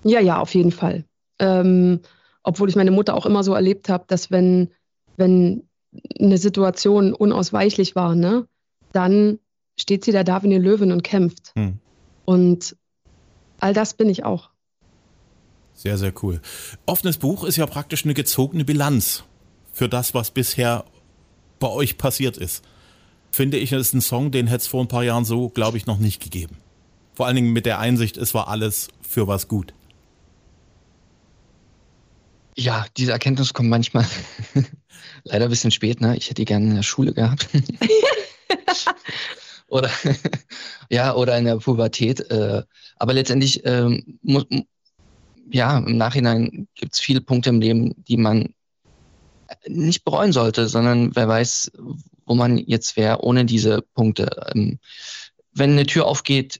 Ja, 0.03 0.19
ja, 0.19 0.39
auf 0.39 0.53
jeden 0.53 0.71
Fall. 0.71 1.05
Ähm, 1.39 2.01
obwohl 2.43 2.69
ich 2.69 2.75
meine 2.75 2.91
Mutter 2.91 3.15
auch 3.15 3.25
immer 3.25 3.43
so 3.43 3.53
erlebt 3.53 3.89
habe, 3.89 4.05
dass 4.07 4.31
wenn, 4.31 4.69
wenn 5.17 5.67
eine 6.19 6.37
Situation 6.37 7.13
unausweichlich 7.13 7.95
war, 7.95 8.15
ne, 8.15 8.47
dann 8.91 9.39
steht 9.79 10.03
sie 10.03 10.11
da 10.11 10.23
da 10.23 10.43
wie 10.43 10.47
eine 10.47 10.59
Löwin 10.59 10.91
und 10.91 11.03
kämpft. 11.03 11.53
Hm. 11.55 11.79
Und 12.25 12.75
all 13.59 13.73
das 13.73 13.93
bin 13.93 14.09
ich 14.09 14.25
auch. 14.25 14.49
Sehr, 15.73 15.97
sehr 15.97 16.13
cool. 16.23 16.41
Offenes 16.85 17.17
Buch 17.17 17.43
ist 17.43 17.57
ja 17.57 17.65
praktisch 17.67 18.03
eine 18.03 18.15
gezogene 18.15 18.65
Bilanz 18.65 19.23
für 19.71 19.87
das, 19.87 20.13
was 20.15 20.31
bisher 20.31 20.85
bei 21.59 21.67
euch 21.67 21.97
passiert 21.97 22.37
ist. 22.37 22.63
Finde 23.31 23.57
ich, 23.57 23.71
ist 23.71 23.93
ein 23.93 24.01
Song, 24.01 24.31
den 24.31 24.47
hätte 24.47 24.61
es 24.61 24.67
vor 24.67 24.81
ein 24.81 24.87
paar 24.87 25.03
Jahren 25.03 25.25
so, 25.25 25.49
glaube 25.49 25.77
ich, 25.77 25.85
noch 25.85 25.99
nicht 25.99 26.21
gegeben. 26.21 26.57
Vor 27.13 27.27
allen 27.27 27.35
Dingen 27.35 27.53
mit 27.53 27.65
der 27.65 27.79
Einsicht, 27.79 28.17
es 28.17 28.33
war 28.33 28.47
alles 28.47 28.87
für 29.01 29.27
was 29.27 29.47
gut. 29.47 29.73
Ja, 32.55 32.87
diese 32.97 33.11
Erkenntnis 33.11 33.53
kommt 33.53 33.69
manchmal 33.69 34.07
leider 35.23 35.45
ein 35.45 35.49
bisschen 35.49 35.71
spät. 35.71 36.01
Ne? 36.01 36.15
Ich 36.17 36.25
hätte 36.25 36.35
die 36.35 36.45
gerne 36.45 36.67
in 36.67 36.75
der 36.75 36.83
Schule 36.83 37.13
gehabt. 37.13 37.47
oder 39.67 39.89
ja, 40.89 41.15
oder 41.15 41.37
in 41.37 41.45
der 41.45 41.57
Pubertät. 41.57 42.19
Äh, 42.31 42.63
aber 42.97 43.13
letztendlich 43.13 43.61
ähm, 43.65 44.19
muss, 44.21 44.45
ja, 45.49 45.77
im 45.77 45.97
Nachhinein 45.97 46.67
gibt 46.75 46.93
es 46.93 46.99
viele 46.99 47.21
Punkte 47.21 47.49
im 47.49 47.61
Leben, 47.61 47.93
die 48.07 48.17
man 48.17 48.53
nicht 49.67 50.03
bereuen 50.03 50.33
sollte, 50.33 50.67
sondern 50.67 51.15
wer 51.15 51.27
weiß, 51.27 51.71
wo 52.25 52.35
man 52.35 52.57
jetzt 52.57 52.97
wäre 52.97 53.23
ohne 53.23 53.45
diese 53.45 53.81
Punkte. 53.81 54.51
Ähm, 54.53 54.79
wenn 55.53 55.71
eine 55.71 55.85
Tür 55.85 56.05
aufgeht, 56.05 56.59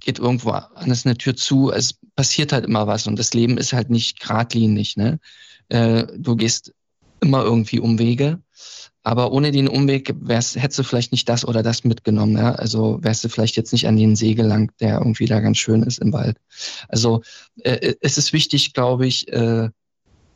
geht 0.00 0.18
irgendwo 0.18 0.50
anders 0.50 1.06
eine 1.06 1.16
Tür 1.16 1.36
zu. 1.36 1.70
Es 1.70 1.94
passiert 2.16 2.52
halt 2.52 2.64
immer 2.64 2.86
was 2.86 3.06
und 3.06 3.18
das 3.18 3.32
Leben 3.32 3.56
ist 3.56 3.72
halt 3.72 3.90
nicht 3.90 4.20
geradlinig. 4.20 4.96
Ne? 4.96 5.18
Äh, 5.68 6.06
du 6.16 6.36
gehst 6.36 6.74
immer 7.24 7.42
irgendwie 7.42 7.80
Umwege, 7.80 8.40
aber 9.02 9.32
ohne 9.32 9.50
den 9.50 9.68
Umweg 9.68 10.14
wärst, 10.20 10.56
hättest 10.56 10.78
du 10.78 10.82
vielleicht 10.82 11.12
nicht 11.12 11.28
das 11.28 11.46
oder 11.46 11.62
das 11.62 11.84
mitgenommen. 11.84 12.36
Ja? 12.36 12.52
Also 12.52 12.98
wärst 13.02 13.24
du 13.24 13.28
vielleicht 13.28 13.56
jetzt 13.56 13.72
nicht 13.72 13.86
an 13.86 13.96
den 13.96 14.16
See 14.16 14.34
gelangt, 14.34 14.72
der 14.80 14.98
irgendwie 14.98 15.26
da 15.26 15.40
ganz 15.40 15.58
schön 15.58 15.82
ist 15.82 15.98
im 15.98 16.12
Wald. 16.12 16.38
Also 16.88 17.22
äh, 17.62 17.94
es 18.00 18.16
ist 18.16 18.32
wichtig, 18.32 18.72
glaube 18.72 19.06
ich, 19.06 19.28
äh, 19.32 19.68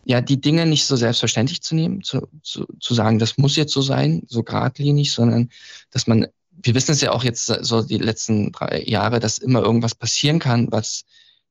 ja, 0.05 0.21
die 0.21 0.41
Dinge 0.41 0.67
nicht 0.67 0.87
so 0.87 0.97
selbstverständlich 0.97 1.63
zu 1.63 1.75
nehmen, 1.75 2.03
zu, 2.03 2.29
zu, 2.43 2.67
zu 2.81 2.95
sagen, 2.95 3.19
das 3.19 3.37
muss 3.37 3.57
jetzt 3.57 3.73
so 3.73 3.83
sein, 3.83 4.23
so 4.27 4.43
geradlinig, 4.43 5.13
sondern 5.13 5.51
dass 5.91 6.07
man 6.07 6.27
wir 6.63 6.75
wissen 6.75 6.93
es 6.93 7.01
ja 7.01 7.13
auch 7.13 7.25
jetzt 7.25 7.47
so 7.47 7.83
die 7.83 7.99
letzten 7.99 8.53
drei 8.53 8.83
Jahre, 8.85 9.21
dass 9.21 9.39
immer 9.39 9.63
irgendwas 9.63 9.95
passieren 9.95 10.39
kann, 10.39 10.71
was, 10.71 11.05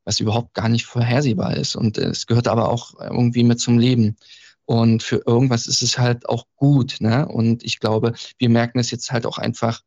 was 0.04 0.20
überhaupt 0.20 0.54
gar 0.54 0.70
nicht 0.70 0.86
vorhersehbar 0.86 1.56
ist. 1.56 1.76
Und 1.76 1.98
es 1.98 2.28
gehört 2.28 2.48
aber 2.48 2.70
auch 2.70 2.94
irgendwie 3.00 3.44
mit 3.44 3.60
zum 3.60 3.80
Leben. 3.80 4.18
Und 4.68 5.02
für 5.02 5.24
irgendwas 5.26 5.66
ist 5.66 5.82
es 5.82 5.98
halt 5.98 6.28
auch 6.28 6.46
gut. 6.58 6.98
Ne? 7.00 7.26
Und 7.26 7.64
ich 7.64 7.80
glaube, 7.80 8.14
wir 8.38 8.50
merken 8.50 8.80
es 8.80 8.92
jetzt 8.92 9.12
halt 9.14 9.26
auch 9.26 9.38
einfach, 9.38 9.82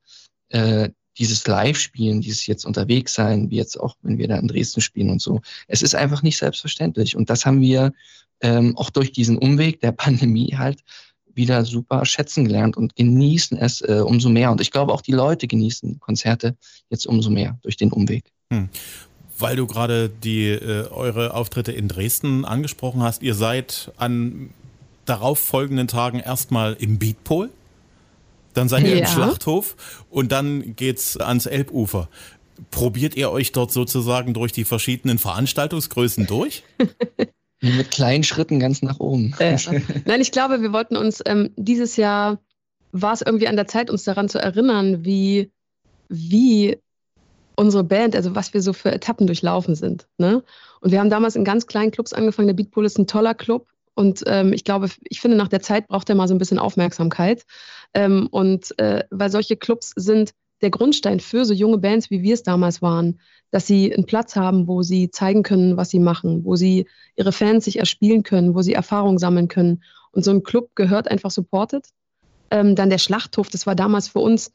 äh, 0.49 0.89
dieses 1.19 1.47
Live-Spielen, 1.47 2.23
dieses 2.23 2.47
jetzt 2.47 2.65
unterwegs 2.65 3.13
sein, 3.13 3.51
wie 3.51 3.57
jetzt 3.57 3.79
auch, 3.79 3.95
wenn 4.01 4.17
wir 4.17 4.27
da 4.27 4.39
in 4.39 4.49
Dresden 4.49 4.81
spielen 4.81 5.11
und 5.11 5.21
so. 5.21 5.43
Es 5.69 5.83
ist 5.83 5.95
einfach 5.95 6.23
nicht 6.23 6.39
selbstverständlich. 6.39 7.15
Und 7.15 7.29
das 7.29 7.45
haben 7.45 7.61
wir 7.61 7.93
ähm, 8.41 8.75
auch 8.79 8.89
durch 8.89 9.13
diesen 9.13 9.37
Umweg 9.37 9.81
der 9.81 9.93
Pandemie 10.05 10.55
halt 10.57 10.81
wieder 11.35 11.65
super 11.67 12.07
schätzen 12.07 12.47
gelernt 12.47 12.79
und 12.79 12.97
genießen 12.97 13.59
es 13.59 13.83
äh, 13.83 14.03
umso 14.03 14.31
mehr. 14.31 14.51
Und 14.51 14.63
ich 14.63 14.71
glaube, 14.71 14.95
auch 14.95 15.03
die 15.03 15.13
Leute 15.13 15.47
genießen 15.47 16.01
Konzerte 16.01 16.57
jetzt 16.89 17.07
umso 17.07 17.29
mehr 17.29 17.59
durch 17.63 17.77
den 17.77 17.93
Umweg. 17.93 18.25
Hm. 18.51 18.71
Weil 19.39 19.57
du 19.57 19.67
gerade 19.67 20.09
die 20.09 20.49
äh, 20.49 20.89
eure 20.89 21.35
Auftritte 21.35 21.73
in 21.73 21.87
Dresden 21.87 22.47
angesprochen 22.47 23.03
hast, 23.03 23.23
ihr 23.23 23.35
seid 23.35 23.93
an 23.99 24.51
darauf 25.11 25.39
folgenden 25.39 25.89
Tagen 25.89 26.21
erstmal 26.21 26.75
im 26.75 26.99
Beatpol, 26.99 27.51
dann 28.55 28.69
seid 28.69 28.85
ihr 28.85 28.97
ja. 28.97 28.99
im 29.01 29.07
Schlachthof 29.07 29.77
und 30.11 30.33
dann 30.33 30.77
geht's 30.77 31.17
ans 31.17 31.47
Elbufer. 31.47 32.09
Probiert 32.71 33.17
ihr 33.17 33.31
euch 33.31 33.53
dort 33.53 33.73
sozusagen 33.73 34.35
durch 34.35 34.53
die 34.53 34.65
verschiedenen 34.65 35.19
Veranstaltungsgrößen 35.19 36.27
durch? 36.27 36.63
Mit 37.61 37.91
kleinen 37.91 38.25
Schritten 38.25 38.59
ganz 38.59 38.81
nach 38.83 39.01
oben. 39.01 39.35
Äh, 39.39 39.59
nein, 40.07 40.21
ich 40.21 40.33
glaube, 40.33 40.63
wir 40.63 40.73
wollten 40.73 40.97
uns 40.97 41.21
ähm, 41.27 41.51
dieses 41.57 41.97
Jahr 41.97 42.39
war 42.93 43.13
es 43.13 43.23
irgendwie 43.23 43.49
an 43.49 43.57
der 43.57 43.67
Zeit, 43.67 43.91
uns 43.91 44.05
daran 44.05 44.29
zu 44.29 44.39
erinnern, 44.39 45.05
wie, 45.05 45.53
wie 46.09 46.79
unsere 47.57 47.85
Band, 47.85 48.17
also 48.17 48.35
was 48.35 48.55
wir 48.55 48.63
so 48.63 48.73
für 48.73 48.91
Etappen 48.91 49.27
durchlaufen 49.27 49.75
sind. 49.75 50.09
Ne? 50.19 50.43
Und 50.81 50.91
wir 50.91 51.01
haben 51.01 51.11
damals 51.11 51.37
in 51.37 51.45
ganz 51.45 51.67
kleinen 51.67 51.91
Clubs 51.91 52.13
angefangen. 52.13 52.49
Der 52.49 52.55
Beatpool 52.55 52.87
ist 52.87 52.99
ein 52.99 53.07
toller 53.07 53.35
Club. 53.35 53.69
Und 54.01 54.23
ähm, 54.27 54.55
ich 54.55 54.65
glaube, 54.65 54.89
ich 55.11 55.21
finde, 55.21 55.37
nach 55.37 55.49
der 55.49 55.61
Zeit 55.61 55.87
braucht 55.87 56.09
er 56.09 56.15
mal 56.15 56.27
so 56.27 56.35
ein 56.35 56.39
bisschen 56.39 56.59
Aufmerksamkeit. 56.59 57.45
Ähm, 57.93 58.29
und 58.31 58.79
äh, 58.79 59.05
weil 59.11 59.31
solche 59.31 59.59
Clubs 59.59 59.93
sind 59.95 60.33
der 60.63 60.71
Grundstein 60.71 61.21
für 61.21 61.45
so 61.45 61.53
junge 61.53 61.77
Bands, 61.77 62.09
wie 62.09 62.23
wir 62.23 62.33
es 62.33 62.43
damals 62.43 62.81
waren, 62.81 63.21
dass 63.51 63.67
sie 63.67 63.93
einen 63.93 64.07
Platz 64.07 64.37
haben, 64.37 64.67
wo 64.67 64.81
sie 64.81 65.11
zeigen 65.11 65.43
können, 65.43 65.77
was 65.77 65.91
sie 65.91 65.99
machen, 65.99 66.47
wo 66.47 66.57
sie 66.57 66.87
ihre 67.15 67.31
Fans 67.31 67.67
sich 67.67 67.79
erspielen 67.79 68.23
können, 68.23 68.55
wo 68.55 68.63
sie 68.63 68.73
Erfahrung 68.73 69.19
sammeln 69.19 69.49
können. 69.49 69.83
Und 70.13 70.25
so 70.25 70.31
ein 70.31 70.45
Club 70.45 70.71
gehört 70.77 71.11
einfach 71.11 71.31
supported. 71.31 71.87
Ähm, 72.51 72.77
dann 72.77 72.89
der 72.89 72.97
Schlachthof, 72.97 73.51
das 73.51 73.67
war 73.67 73.75
damals 73.75 74.09
für 74.09 74.21
uns 74.21 74.51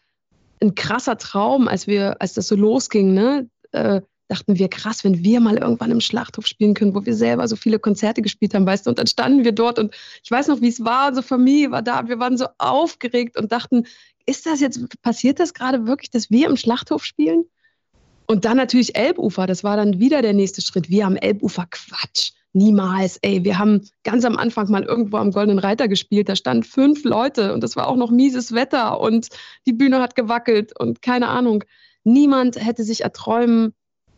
ein 0.59 0.73
krasser 0.73 1.19
Traum, 1.19 1.67
als 1.67 1.85
wir, 1.85 2.19
als 2.19 2.33
das 2.33 2.47
so 2.47 2.55
losging, 2.55 3.13
ne? 3.13 3.47
Äh, 3.73 4.01
dachten 4.27 4.57
wir, 4.57 4.69
krass, 4.69 5.03
wenn 5.03 5.23
wir 5.23 5.39
mal 5.39 5.57
irgendwann 5.57 5.91
im 5.91 6.01
Schlachthof 6.01 6.47
spielen 6.47 6.73
können, 6.73 6.95
wo 6.95 7.05
wir 7.05 7.15
selber 7.15 7.47
so 7.47 7.55
viele 7.55 7.79
Konzerte 7.79 8.21
gespielt 8.21 8.53
haben, 8.53 8.65
weißt 8.65 8.85
du, 8.85 8.89
und 8.89 8.99
dann 8.99 9.07
standen 9.07 9.43
wir 9.43 9.51
dort 9.51 9.79
und 9.79 9.93
ich 10.23 10.31
weiß 10.31 10.47
noch, 10.47 10.61
wie 10.61 10.69
es 10.69 10.83
war, 10.83 11.09
unsere 11.09 11.25
Familie 11.25 11.71
war 11.71 11.81
da, 11.81 12.07
wir 12.07 12.19
waren 12.19 12.37
so 12.37 12.47
aufgeregt 12.57 13.37
und 13.37 13.51
dachten, 13.51 13.85
ist 14.25 14.45
das 14.45 14.59
jetzt, 14.59 15.01
passiert 15.01 15.39
das 15.39 15.53
gerade 15.53 15.85
wirklich, 15.85 16.09
dass 16.09 16.31
wir 16.31 16.47
im 16.47 16.57
Schlachthof 16.57 17.05
spielen? 17.05 17.45
Und 18.27 18.45
dann 18.45 18.57
natürlich 18.57 18.95
Elbufer, 18.95 19.45
das 19.45 19.63
war 19.63 19.77
dann 19.77 19.99
wieder 19.99 20.23
der 20.23 20.33
nächste 20.33 20.61
Schritt. 20.61 20.89
Wir 20.89 21.05
am 21.05 21.15
Elbufer, 21.15 21.67
Quatsch, 21.69 22.31
niemals. 22.53 23.17
Ey, 23.21 23.43
wir 23.43 23.59
haben 23.59 23.87
ganz 24.03 24.25
am 24.25 24.35
Anfang 24.37 24.71
mal 24.71 24.81
irgendwo 24.81 25.17
am 25.17 25.31
Goldenen 25.31 25.59
Reiter 25.59 25.87
gespielt, 25.87 26.27
da 26.27 26.35
standen 26.35 26.63
fünf 26.63 27.03
Leute 27.03 27.53
und 27.53 27.61
das 27.61 27.75
war 27.75 27.87
auch 27.87 27.97
noch 27.97 28.09
mieses 28.09 28.53
Wetter 28.53 28.99
und 28.99 29.27
die 29.67 29.73
Bühne 29.73 30.01
hat 30.01 30.15
gewackelt 30.15 30.77
und 30.79 31.03
keine 31.03 31.27
Ahnung. 31.27 31.63
Niemand 32.03 32.55
hätte 32.55 32.83
sich 32.83 33.01
erträumen 33.01 33.73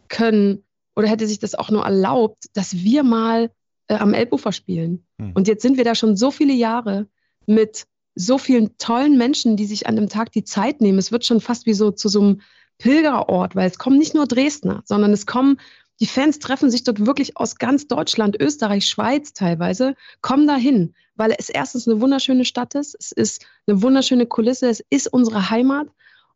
können 0.09 0.63
oder 0.95 1.07
hätte 1.07 1.27
sich 1.27 1.39
das 1.39 1.55
auch 1.55 1.69
nur 1.69 1.83
erlaubt, 1.83 2.45
dass 2.53 2.73
wir 2.73 3.03
mal 3.03 3.51
äh, 3.87 3.95
am 3.95 4.13
Elbufer 4.13 4.51
spielen. 4.51 5.05
Hm. 5.19 5.31
Und 5.33 5.47
jetzt 5.47 5.61
sind 5.61 5.77
wir 5.77 5.83
da 5.83 5.95
schon 5.95 6.17
so 6.17 6.31
viele 6.31 6.53
Jahre 6.53 7.07
mit 7.45 7.85
so 8.15 8.37
vielen 8.37 8.77
tollen 8.77 9.17
Menschen, 9.17 9.57
die 9.57 9.65
sich 9.65 9.87
an 9.87 9.95
dem 9.95 10.09
Tag 10.09 10.31
die 10.31 10.43
Zeit 10.43 10.81
nehmen. 10.81 10.97
Es 10.97 11.11
wird 11.11 11.25
schon 11.25 11.39
fast 11.39 11.65
wie 11.67 11.73
so 11.73 11.91
zu 11.91 12.09
so 12.09 12.19
einem 12.19 12.41
Pilgerort, 12.79 13.55
weil 13.55 13.69
es 13.69 13.77
kommen 13.77 13.97
nicht 13.97 14.15
nur 14.15 14.27
Dresdner, 14.27 14.81
sondern 14.85 15.13
es 15.13 15.25
kommen, 15.25 15.59
die 15.99 16.05
Fans 16.05 16.39
treffen 16.39 16.69
sich 16.69 16.83
dort 16.83 17.05
wirklich 17.05 17.37
aus 17.37 17.57
ganz 17.57 17.87
Deutschland, 17.87 18.39
Österreich, 18.39 18.87
Schweiz 18.87 19.33
teilweise, 19.33 19.95
kommen 20.21 20.47
dahin, 20.47 20.93
weil 21.15 21.33
es 21.37 21.49
erstens 21.49 21.87
eine 21.87 22.01
wunderschöne 22.01 22.45
Stadt 22.45 22.75
ist, 22.75 22.95
es 22.99 23.11
ist 23.11 23.45
eine 23.65 23.81
wunderschöne 23.81 24.27
Kulisse, 24.27 24.69
es 24.69 24.83
ist 24.89 25.07
unsere 25.07 25.49
Heimat 25.49 25.87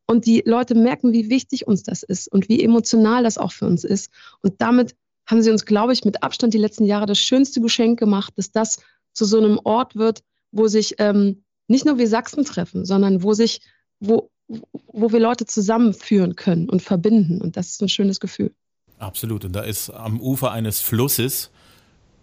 und 0.05 0.25
die 0.25 0.43
Leute 0.45 0.75
merken, 0.75 1.13
wie 1.13 1.29
wichtig 1.29 1.67
uns 1.67 1.83
das 1.83 2.03
ist 2.03 2.31
und 2.31 2.49
wie 2.49 2.63
emotional 2.63 3.23
das 3.23 3.37
auch 3.37 3.51
für 3.51 3.65
uns 3.65 3.83
ist. 3.83 4.11
Und 4.41 4.55
damit 4.59 4.95
haben 5.25 5.41
sie 5.41 5.51
uns, 5.51 5.65
glaube 5.65 5.93
ich, 5.93 6.03
mit 6.03 6.23
Abstand 6.23 6.53
die 6.53 6.57
letzten 6.57 6.85
Jahre 6.85 7.05
das 7.05 7.19
schönste 7.19 7.61
Geschenk 7.61 7.99
gemacht, 7.99 8.33
dass 8.35 8.51
das 8.51 8.79
zu 9.13 9.25
so 9.25 9.37
einem 9.37 9.59
Ort 9.63 9.95
wird, 9.95 10.23
wo 10.51 10.67
sich 10.67 10.95
ähm, 10.97 11.43
nicht 11.67 11.85
nur 11.85 11.97
wir 11.97 12.07
Sachsen 12.07 12.43
treffen, 12.43 12.85
sondern 12.85 13.23
wo 13.23 13.33
sich, 13.33 13.61
wo, 13.99 14.29
wo 14.47 15.11
wir 15.11 15.19
Leute 15.19 15.45
zusammenführen 15.45 16.35
können 16.35 16.69
und 16.69 16.81
verbinden. 16.81 17.41
Und 17.41 17.55
das 17.55 17.69
ist 17.69 17.81
ein 17.81 17.89
schönes 17.89 18.19
Gefühl. 18.19 18.53
Absolut. 18.99 19.45
Und 19.45 19.53
da 19.53 19.61
ist 19.61 19.89
am 19.89 20.19
Ufer 20.19 20.51
eines 20.51 20.81
Flusses 20.81 21.49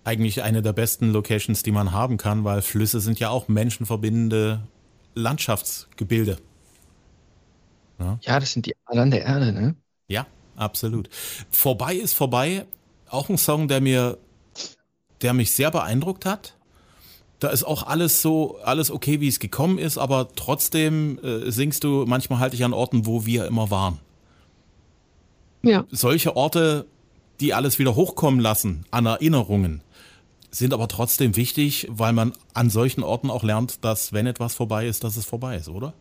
eigentlich 0.05 0.43
eine 0.43 0.63
der 0.63 0.73
besten 0.73 1.11
Locations, 1.13 1.63
die 1.63 1.73
man 1.73 1.93
haben 1.93 2.17
kann, 2.17 2.45
weil 2.45 2.63
Flüsse 2.63 3.01
sind 3.01 3.19
ja 3.19 3.31
auch 3.31 3.49
menschenverbindende 3.49 4.61
Landschaftsgebilde. 5.15 6.39
Ja, 7.99 8.19
ja 8.23 8.41
das 8.41 8.53
sind 8.53 8.67
die 8.67 8.75
Adern 8.87 9.11
der 9.11 9.23
Erde, 9.23 9.53
ne? 9.53 9.75
Ja, 10.09 10.27
absolut. 10.57 11.09
Vorbei 11.51 11.95
ist 11.95 12.15
vorbei. 12.15 12.67
Auch 13.09 13.29
ein 13.29 13.39
Song, 13.39 13.69
der 13.69 13.81
mir, 13.81 14.19
der 15.23 15.35
mich 15.35 15.53
sehr 15.53 15.71
beeindruckt 15.71 16.25
hat. 16.25 16.55
Da 17.39 17.49
ist 17.49 17.65
auch 17.65 17.85
alles 17.85 18.21
so, 18.21 18.59
alles 18.65 18.91
okay, 18.91 19.21
wie 19.21 19.29
es 19.29 19.39
gekommen 19.39 19.79
ist, 19.79 19.97
aber 19.97 20.29
trotzdem 20.35 21.19
äh, 21.23 21.51
singst 21.51 21.85
du 21.85 22.05
manchmal 22.07 22.41
halt 22.41 22.53
dich 22.53 22.65
an 22.65 22.73
Orten, 22.73 23.07
wo 23.07 23.27
wir 23.27 23.47
immer 23.47 23.71
waren. 23.71 23.99
Ja. 25.63 25.85
Solche 25.91 26.37
Orte, 26.37 26.87
die 27.41 27.55
alles 27.55 27.79
wieder 27.79 27.95
hochkommen 27.95 28.41
lassen 28.41 28.85
an 28.91 29.07
Erinnerungen, 29.07 29.83
sind 30.51 30.73
aber 30.75 30.89
trotzdem 30.89 31.37
wichtig, 31.37 31.87
weil 31.91 32.13
man 32.13 32.33
an 32.55 32.71
solchen 32.71 33.03
Orten 33.03 33.31
auch 33.31 33.45
lernt, 33.45 33.85
dass 33.85 34.13
wenn 34.13 34.27
etwas 34.27 34.55
vorbei 34.55 34.87
ist, 34.87 35.05
dass 35.05 35.17
es 35.17 35.25
vorbei 35.25 35.57
ist, 35.57 35.69
oder? 35.69 35.95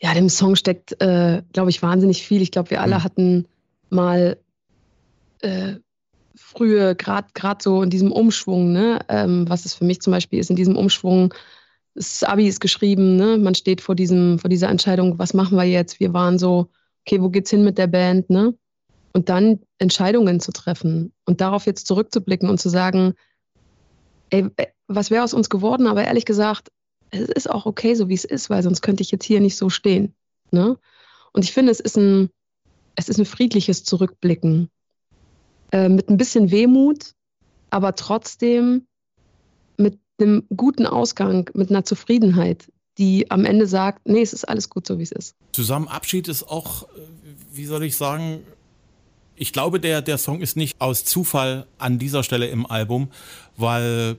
Ja, 0.00 0.14
dem 0.14 0.28
Song 0.28 0.56
steckt, 0.56 1.00
äh, 1.00 1.42
glaube 1.52 1.70
ich, 1.70 1.82
wahnsinnig 1.82 2.24
viel. 2.24 2.42
Ich 2.42 2.50
glaube, 2.50 2.70
wir 2.70 2.80
alle 2.80 2.96
hm. 2.96 3.04
hatten 3.04 3.48
mal 3.90 4.38
äh, 5.40 5.74
frühe, 6.36 6.94
gerade 6.94 7.58
so 7.60 7.82
in 7.82 7.90
diesem 7.90 8.12
Umschwung, 8.12 8.72
ne, 8.72 9.00
ähm, 9.08 9.48
was 9.48 9.64
es 9.64 9.74
für 9.74 9.84
mich 9.84 10.00
zum 10.00 10.12
Beispiel 10.12 10.38
ist, 10.38 10.50
in 10.50 10.56
diesem 10.56 10.76
Umschwung, 10.76 11.34
das 11.94 12.22
Abi 12.22 12.46
ist 12.46 12.60
geschrieben, 12.60 13.16
ne, 13.16 13.38
man 13.38 13.54
steht 13.54 13.80
vor, 13.80 13.94
diesem, 13.94 14.38
vor 14.38 14.48
dieser 14.48 14.68
Entscheidung, 14.68 15.18
was 15.18 15.34
machen 15.34 15.56
wir 15.56 15.64
jetzt? 15.64 15.98
Wir 16.00 16.12
waren 16.12 16.38
so, 16.38 16.68
okay, 17.04 17.20
wo 17.20 17.28
geht's 17.28 17.50
hin 17.50 17.64
mit 17.64 17.78
der 17.78 17.88
Band, 17.88 18.30
ne? 18.30 18.54
Und 19.12 19.28
dann 19.28 19.60
Entscheidungen 19.78 20.38
zu 20.38 20.52
treffen 20.52 21.12
und 21.24 21.40
darauf 21.40 21.66
jetzt 21.66 21.86
zurückzublicken 21.86 22.48
und 22.48 22.60
zu 22.60 22.68
sagen, 22.68 23.14
ey, 24.30 24.46
äh, 24.56 24.66
was 24.86 25.10
wäre 25.10 25.24
aus 25.24 25.34
uns 25.34 25.50
geworden? 25.50 25.86
Aber 25.86 26.04
ehrlich 26.04 26.24
gesagt, 26.24 26.68
es 27.10 27.28
ist 27.28 27.50
auch 27.50 27.66
okay, 27.66 27.94
so 27.94 28.08
wie 28.08 28.14
es 28.14 28.24
ist, 28.24 28.50
weil 28.50 28.62
sonst 28.62 28.82
könnte 28.82 29.02
ich 29.02 29.10
jetzt 29.10 29.24
hier 29.24 29.40
nicht 29.40 29.56
so 29.56 29.70
stehen. 29.70 30.14
Ne? 30.50 30.78
Und 31.32 31.44
ich 31.44 31.52
finde, 31.52 31.72
es 31.72 31.80
ist 31.80 31.96
ein, 31.96 32.30
es 32.96 33.08
ist 33.08 33.18
ein 33.18 33.26
friedliches 33.26 33.84
Zurückblicken. 33.84 34.70
Äh, 35.70 35.88
mit 35.88 36.08
ein 36.08 36.16
bisschen 36.16 36.50
Wehmut, 36.50 37.14
aber 37.70 37.94
trotzdem 37.94 38.86
mit 39.76 39.98
einem 40.18 40.44
guten 40.56 40.86
Ausgang, 40.86 41.50
mit 41.54 41.70
einer 41.70 41.84
Zufriedenheit, 41.84 42.72
die 42.96 43.30
am 43.30 43.44
Ende 43.44 43.66
sagt, 43.66 44.08
nee, 44.08 44.22
es 44.22 44.32
ist 44.32 44.48
alles 44.48 44.70
gut 44.70 44.86
so, 44.86 44.98
wie 44.98 45.02
es 45.02 45.12
ist. 45.12 45.36
Zusammen 45.52 45.86
Abschied 45.88 46.26
ist 46.28 46.42
auch, 46.44 46.84
äh, 46.84 46.86
wie 47.52 47.66
soll 47.66 47.84
ich 47.84 47.96
sagen, 47.96 48.40
ich 49.36 49.52
glaube, 49.52 49.78
der, 49.78 50.02
der 50.02 50.18
Song 50.18 50.40
ist 50.40 50.56
nicht 50.56 50.80
aus 50.80 51.04
Zufall 51.04 51.66
an 51.78 51.98
dieser 51.98 52.24
Stelle 52.24 52.48
im 52.48 52.66
Album, 52.66 53.08
weil 53.56 54.18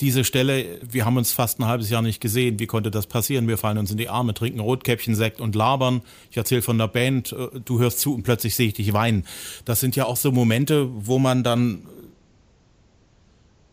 diese 0.00 0.24
Stelle, 0.24 0.78
wir 0.82 1.04
haben 1.04 1.16
uns 1.16 1.32
fast 1.32 1.58
ein 1.58 1.66
halbes 1.66 1.90
Jahr 1.90 2.02
nicht 2.02 2.20
gesehen. 2.20 2.58
Wie 2.60 2.66
konnte 2.66 2.90
das 2.90 3.06
passieren? 3.06 3.48
Wir 3.48 3.58
fallen 3.58 3.78
uns 3.78 3.90
in 3.90 3.96
die 3.96 4.08
Arme, 4.08 4.32
trinken 4.32 4.60
Rotkäppchen-Sekt 4.60 5.40
und 5.40 5.54
labern. 5.54 6.02
Ich 6.30 6.36
erzähle 6.36 6.62
von 6.62 6.78
der 6.78 6.88
Band, 6.88 7.32
äh, 7.32 7.60
du 7.64 7.80
hörst 7.80 8.00
zu 8.00 8.14
und 8.14 8.22
plötzlich 8.22 8.54
sehe 8.54 8.68
ich 8.68 8.74
dich 8.74 8.92
weinen. 8.92 9.24
Das 9.64 9.80
sind 9.80 9.96
ja 9.96 10.06
auch 10.06 10.16
so 10.16 10.30
Momente, 10.30 10.88
wo 10.94 11.18
man 11.18 11.42
dann, 11.42 11.82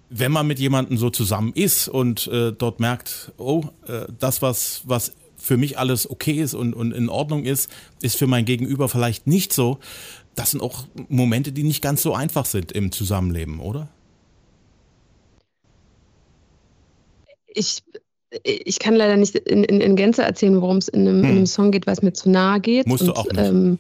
wenn 0.10 0.32
man 0.32 0.48
mit 0.48 0.60
jemandem 0.60 0.98
so 0.98 1.10
zusammen 1.10 1.54
ist 1.54 1.88
und 1.88 2.28
äh, 2.28 2.52
dort 2.52 2.80
merkt, 2.80 3.32
oh, 3.38 3.66
äh, 3.88 4.06
das, 4.20 4.42
was, 4.42 4.82
was 4.86 5.14
für 5.38 5.58
mich 5.58 5.78
alles 5.78 6.10
okay 6.10 6.42
ist 6.42 6.56
und, 6.56 6.74
und 6.74 6.92
in 6.92 7.08
Ordnung 7.08 7.46
ist, 7.46 7.70
ist 8.02 8.18
für 8.18 8.28
mein 8.28 8.46
Gegenüber 8.46 8.90
vielleicht 8.90 9.28
nicht 9.28 9.54
so. 9.54 9.80
Das 10.34 10.52
sind 10.52 10.62
auch 10.62 10.88
Momente, 11.08 11.52
die 11.52 11.64
nicht 11.64 11.84
ganz 11.84 12.02
so 12.02 12.16
einfach 12.16 12.46
sind 12.46 12.72
im 12.72 12.92
Zusammenleben, 12.92 13.60
oder? 13.60 13.90
Ich, 17.56 17.84
ich 18.44 18.80
kann 18.80 18.96
leider 18.96 19.18
nicht 19.18 19.36
in, 19.36 19.64
in, 19.64 19.82
in 19.82 19.96
Gänze 19.96 20.24
erzählen, 20.24 20.62
worum 20.62 20.78
es 20.78 20.88
in, 20.88 21.08
hm. 21.08 21.20
in, 21.20 21.26
einem 21.26 21.46
Song 21.46 21.72
geht, 21.72 21.88
weil 21.88 21.94
es 21.94 22.02
mir 22.02 22.14
zu 22.14 22.30
nahe 22.30 22.60
geht. 22.60 22.88
Musst 22.88 23.04
und, 23.04 23.10
du 23.10 23.14
auch 23.14 23.26
nicht. 23.26 23.38
Ähm, 23.38 23.80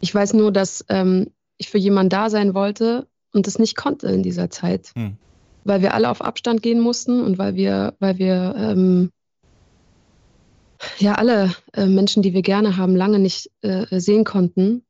ich 0.00 0.14
weiß 0.14 0.34
nur, 0.34 0.52
dass 0.52 0.84
ähm, 0.88 1.28
ich 1.56 1.70
für 1.70 1.78
jemanden 1.78 2.10
da 2.10 2.28
sein 2.28 2.54
wollte 2.54 3.06
und 3.32 3.46
das 3.46 3.58
nicht 3.58 3.76
konnte 3.76 4.08
in 4.08 4.22
dieser 4.22 4.50
Zeit. 4.50 4.92
Hm. 4.94 5.16
Weil 5.64 5.82
wir 5.82 5.94
alle 5.94 6.10
auf 6.10 6.22
Abstand 6.22 6.62
gehen 6.62 6.80
mussten 6.80 7.20
und 7.22 7.38
weil 7.38 7.56
wir, 7.56 7.94
weil 7.98 8.18
wir 8.18 8.54
ähm, 8.56 9.10
ja 10.98 11.14
alle 11.14 11.54
äh, 11.72 11.86
Menschen, 11.86 12.22
die 12.22 12.34
wir 12.34 12.42
gerne 12.42 12.76
haben, 12.76 12.94
lange 12.94 13.18
nicht 13.18 13.50
äh, 13.62 13.86
sehen 13.98 14.24
konnten. 14.24 14.84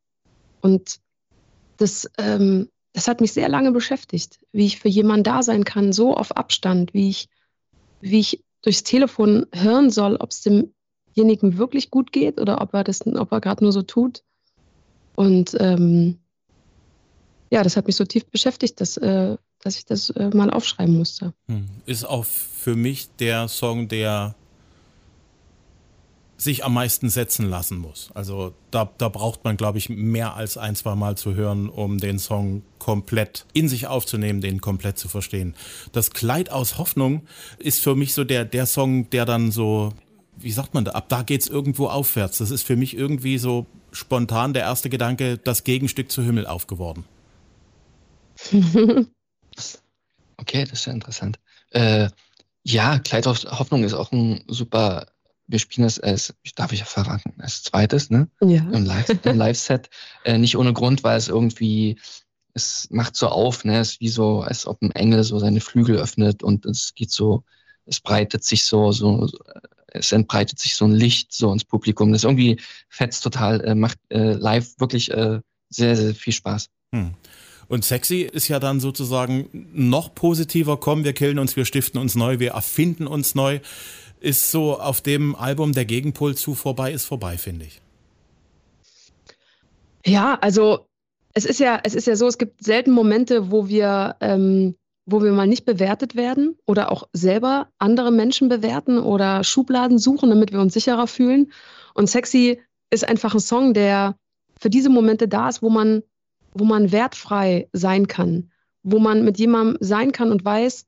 Und 0.61 0.97
das, 1.79 2.11
ähm, 2.19 2.69
das 2.93 3.09
hat 3.09 3.21
mich 3.21 3.33
sehr 3.33 3.49
lange 3.49 3.73
beschäftigt, 3.73 4.41
wie 4.53 4.67
ich 4.67 4.79
für 4.79 4.89
jemanden 4.89 5.25
da 5.25 5.43
sein 5.43 5.65
kann, 5.65 5.93
so 5.93 6.15
auf 6.15 6.37
Abstand, 6.37 6.93
wie 6.93 7.09
ich 7.09 7.29
wie 8.11 8.21
ich 8.21 8.45
durchs 8.63 8.83
Telefon 8.83 9.47
hören 9.53 9.91
soll, 9.91 10.17
ob 10.17 10.31
es 10.31 10.43
demjenigen 10.43 11.59
wirklich 11.59 11.91
gut 11.91 12.13
geht 12.13 12.41
oder 12.41 12.61
ob 12.61 12.75
er 12.75 12.85
das, 12.85 13.07
ob 13.07 13.33
er 13.33 13.41
gerade 13.41 13.65
nur 13.65 13.73
so 13.73 13.83
tut. 13.83 14.23
Und 15.15 15.57
ähm, 15.61 16.19
ja, 17.51 17.63
das 17.63 17.77
hat 17.77 17.87
mich 17.87 17.97
so 17.97 18.05
tief 18.05 18.27
beschäftigt, 18.27 18.81
dass, 18.81 18.97
äh, 18.97 19.37
dass 19.61 19.79
ich 19.79 19.87
das 19.87 20.11
äh, 20.11 20.31
mal 20.35 20.51
aufschreiben 20.51 20.97
musste. 20.97 21.33
Hm. 21.49 21.67
Ist 21.87 22.05
auch 22.05 22.25
für 22.25 22.77
mich 22.77 23.09
der 23.19 23.49
Song, 23.49 23.89
der 23.89 24.35
sich 26.37 26.65
am 26.65 26.75
meisten 26.75 27.09
setzen 27.09 27.49
lassen 27.49 27.79
muss. 27.79 28.11
Also 28.15 28.53
da, 28.71 28.91
da 28.99 29.09
braucht 29.09 29.45
man, 29.45 29.57
glaube 29.57 29.79
ich, 29.79 29.89
mehr 29.89 30.35
als 30.35 30.59
ein, 30.59 30.77
zwei 30.77 30.95
Mal 30.95 31.17
zu 31.17 31.35
hören, 31.35 31.69
um 31.71 31.99
den 31.99 32.19
Song 32.19 32.63
komplett 32.79 33.47
in 33.55 33.69
sich 33.69 33.87
aufzunehmen, 33.87 34.41
den 34.41 34.61
komplett 34.61 34.99
zu 34.99 35.09
verstehen. 35.09 35.55
Das 35.93 36.11
Kleid 36.11 36.51
aus 36.51 36.77
Hoffnung 36.79 37.23
ist 37.59 37.83
für 37.83 37.95
mich 37.95 38.13
so 38.13 38.25
der, 38.25 38.45
der 38.45 38.67
Song, 38.67 39.09
der 39.11 39.25
dann 39.25 39.51
so, 39.51 39.95
wie 40.37 40.53
sagt 40.53 40.75
man 40.75 40.85
da, 40.85 40.93
ab 40.93 41.09
da 41.09 41.23
geht's 41.23 41.47
irgendwo 41.47 41.89
aufwärts. 41.89 42.39
Das 42.39 42.51
ist 42.51 42.65
für 42.65 42.77
mich 42.77 42.97
irgendwie 42.97 43.39
so 43.39 43.67
spontan 43.93 44.53
der 44.53 44.63
erste 44.63 44.91
Gedanke, 44.91 45.39
das 45.39 45.65
Gegenstück 45.65 46.11
zu 46.11 46.23
Himmel 46.23 46.47
aufgeworden. 46.47 47.05
okay, 50.37 50.65
das 50.65 50.81
ist 50.81 50.87
ja 50.87 50.93
interessant. 50.93 51.39
Äh, 51.71 52.11
ja, 52.63 52.99
Kleid 52.99 53.27
aus 53.27 53.47
Hoffnung 53.47 53.85
ist 53.85 53.95
auch 53.95 54.13
ein 54.13 54.45
super 54.49 55.07
wir 55.49 55.59
spielen 55.59 55.87
das 55.87 56.01
als, 56.01 56.35
darf 56.55 56.73
ich 56.73 56.81
ja 56.81 56.85
verraten, 56.85 57.35
als 57.39 57.63
zweites, 57.63 58.11
ne? 58.11 58.29
Ja. 58.41 58.63
Im 58.73 58.85
Live- 58.85 59.09
im 59.25 59.37
Live-Set. 59.37 59.89
äh, 60.25 60.39
nicht 60.39 60.57
ohne 60.57 60.73
Grund, 60.73 61.05
weil 61.05 61.17
es 61.17 61.29
irgendwie, 61.29 61.99
es 62.55 62.89
macht 62.91 63.17
so 63.17 63.29
auf, 63.29 63.65
ne? 63.65 63.81
Es 63.81 63.93
ist 63.93 64.01
wie 64.01 64.09
so, 64.09 64.41
als 64.41 64.67
ob 64.67 64.83
ein 64.83 64.91
Engel 64.93 65.23
so 65.25 65.39
seine 65.39 65.61
Flügel 65.61 65.97
öffnet 65.97 66.43
und 66.43 66.67
es 66.67 66.95
geht 66.95 67.11
so, 67.11 67.45
es 67.85 68.01
breitet 68.01 68.45
sich 68.45 68.65
so, 68.65 68.91
so, 68.93 69.29
es 69.89 70.13
entbreitet 70.13 70.59
sich 70.59 70.75
so 70.75 70.85
ein 70.85 70.93
Licht 70.93 71.33
so 71.33 71.53
ins 71.53 71.65
Publikum. 71.65 72.13
Das 72.13 72.21
ist 72.21 72.25
irgendwie 72.25 72.61
fetzt 72.89 73.23
total, 73.23 73.61
äh, 73.65 73.75
macht 73.75 73.99
äh, 74.11 74.33
live 74.33 74.79
wirklich 74.79 75.11
äh, 75.11 75.41
sehr, 75.71 75.97
sehr 75.97 76.15
viel 76.15 76.33
Spaß. 76.33 76.69
Hm. 76.93 77.15
Und 77.69 77.85
sexy 77.85 78.21
ist 78.21 78.49
ja 78.49 78.61
dann 78.61 78.79
sozusagen 78.79 79.49
noch 79.53 80.15
positiver, 80.15 80.77
komm, 80.77 81.05
wir 81.05 81.15
killen 81.15 81.39
uns, 81.39 81.57
wir 81.57 81.65
stiften 81.65 82.01
uns 82.01 82.15
neu, 82.15 82.39
wir 82.39 82.53
erfinden 82.53 83.07
uns 83.07 83.35
neu. 83.35 83.61
Ist 84.27 84.51
so 84.51 84.77
auf 84.77 85.01
dem 85.01 85.37
Album 85.37 85.73
der 85.73 85.85
Gegenpol 85.85 86.35
zu 86.35 86.57
vorbei 86.57 86.91
ist 86.91 87.05
vorbei, 87.05 87.39
finde 87.39 87.67
ich. 87.67 87.81
Ja, 90.05 90.37
also 90.41 90.87
es 91.33 91.45
ist 91.45 91.61
ja, 91.61 91.79
es 91.85 91.95
ist 91.95 92.09
ja 92.09 92.17
so, 92.17 92.27
es 92.27 92.37
gibt 92.37 92.65
selten 92.65 92.91
Momente, 92.91 93.53
wo 93.53 93.69
wir, 93.69 94.17
ähm, 94.21 94.75
wo 95.05 95.23
wir 95.23 95.31
mal 95.31 95.47
nicht 95.47 95.65
bewertet 95.65 96.17
werden 96.17 96.59
oder 96.67 96.91
auch 96.91 97.09
selber 97.13 97.69
andere 97.79 98.11
Menschen 98.11 98.49
bewerten 98.49 98.99
oder 98.99 99.45
Schubladen 99.45 99.99
suchen, 100.01 100.31
damit 100.31 100.51
wir 100.51 100.61
uns 100.61 100.75
sicherer 100.75 101.07
fühlen. 101.07 101.53
Und 101.95 102.11
sexy 102.11 102.61
ist 102.91 103.09
einfach 103.09 103.33
ein 103.33 103.41
Song, 103.41 103.75
der 103.75 104.17
für 104.59 104.71
diese 104.71 104.91
Momente 104.91 105.29
da 105.29 105.49
ist, 105.49 105.63
wo 105.63 105.71
man 105.71 106.03
wo 106.53 106.65
man 106.65 106.91
wertfrei 106.91 107.69
sein 107.73 108.09
kann, 108.09 108.51
wo 108.83 108.99
man 108.99 109.25
mit 109.25 109.39
jemandem 109.39 109.77
sein 109.81 110.11
kann 110.11 110.33
und 110.33 110.45
weiß, 110.45 110.87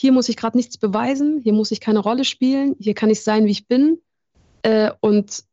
hier 0.00 0.12
muss 0.12 0.30
ich 0.30 0.38
gerade 0.38 0.56
nichts 0.56 0.78
beweisen, 0.78 1.40
hier 1.42 1.52
muss 1.52 1.70
ich 1.72 1.80
keine 1.80 1.98
Rolle 1.98 2.24
spielen, 2.24 2.74
hier 2.80 2.94
kann 2.94 3.10
ich 3.10 3.22
sein, 3.22 3.44
wie 3.44 3.50
ich 3.50 3.68
bin. 3.68 3.98
Äh, 4.62 4.92
und 5.00 5.44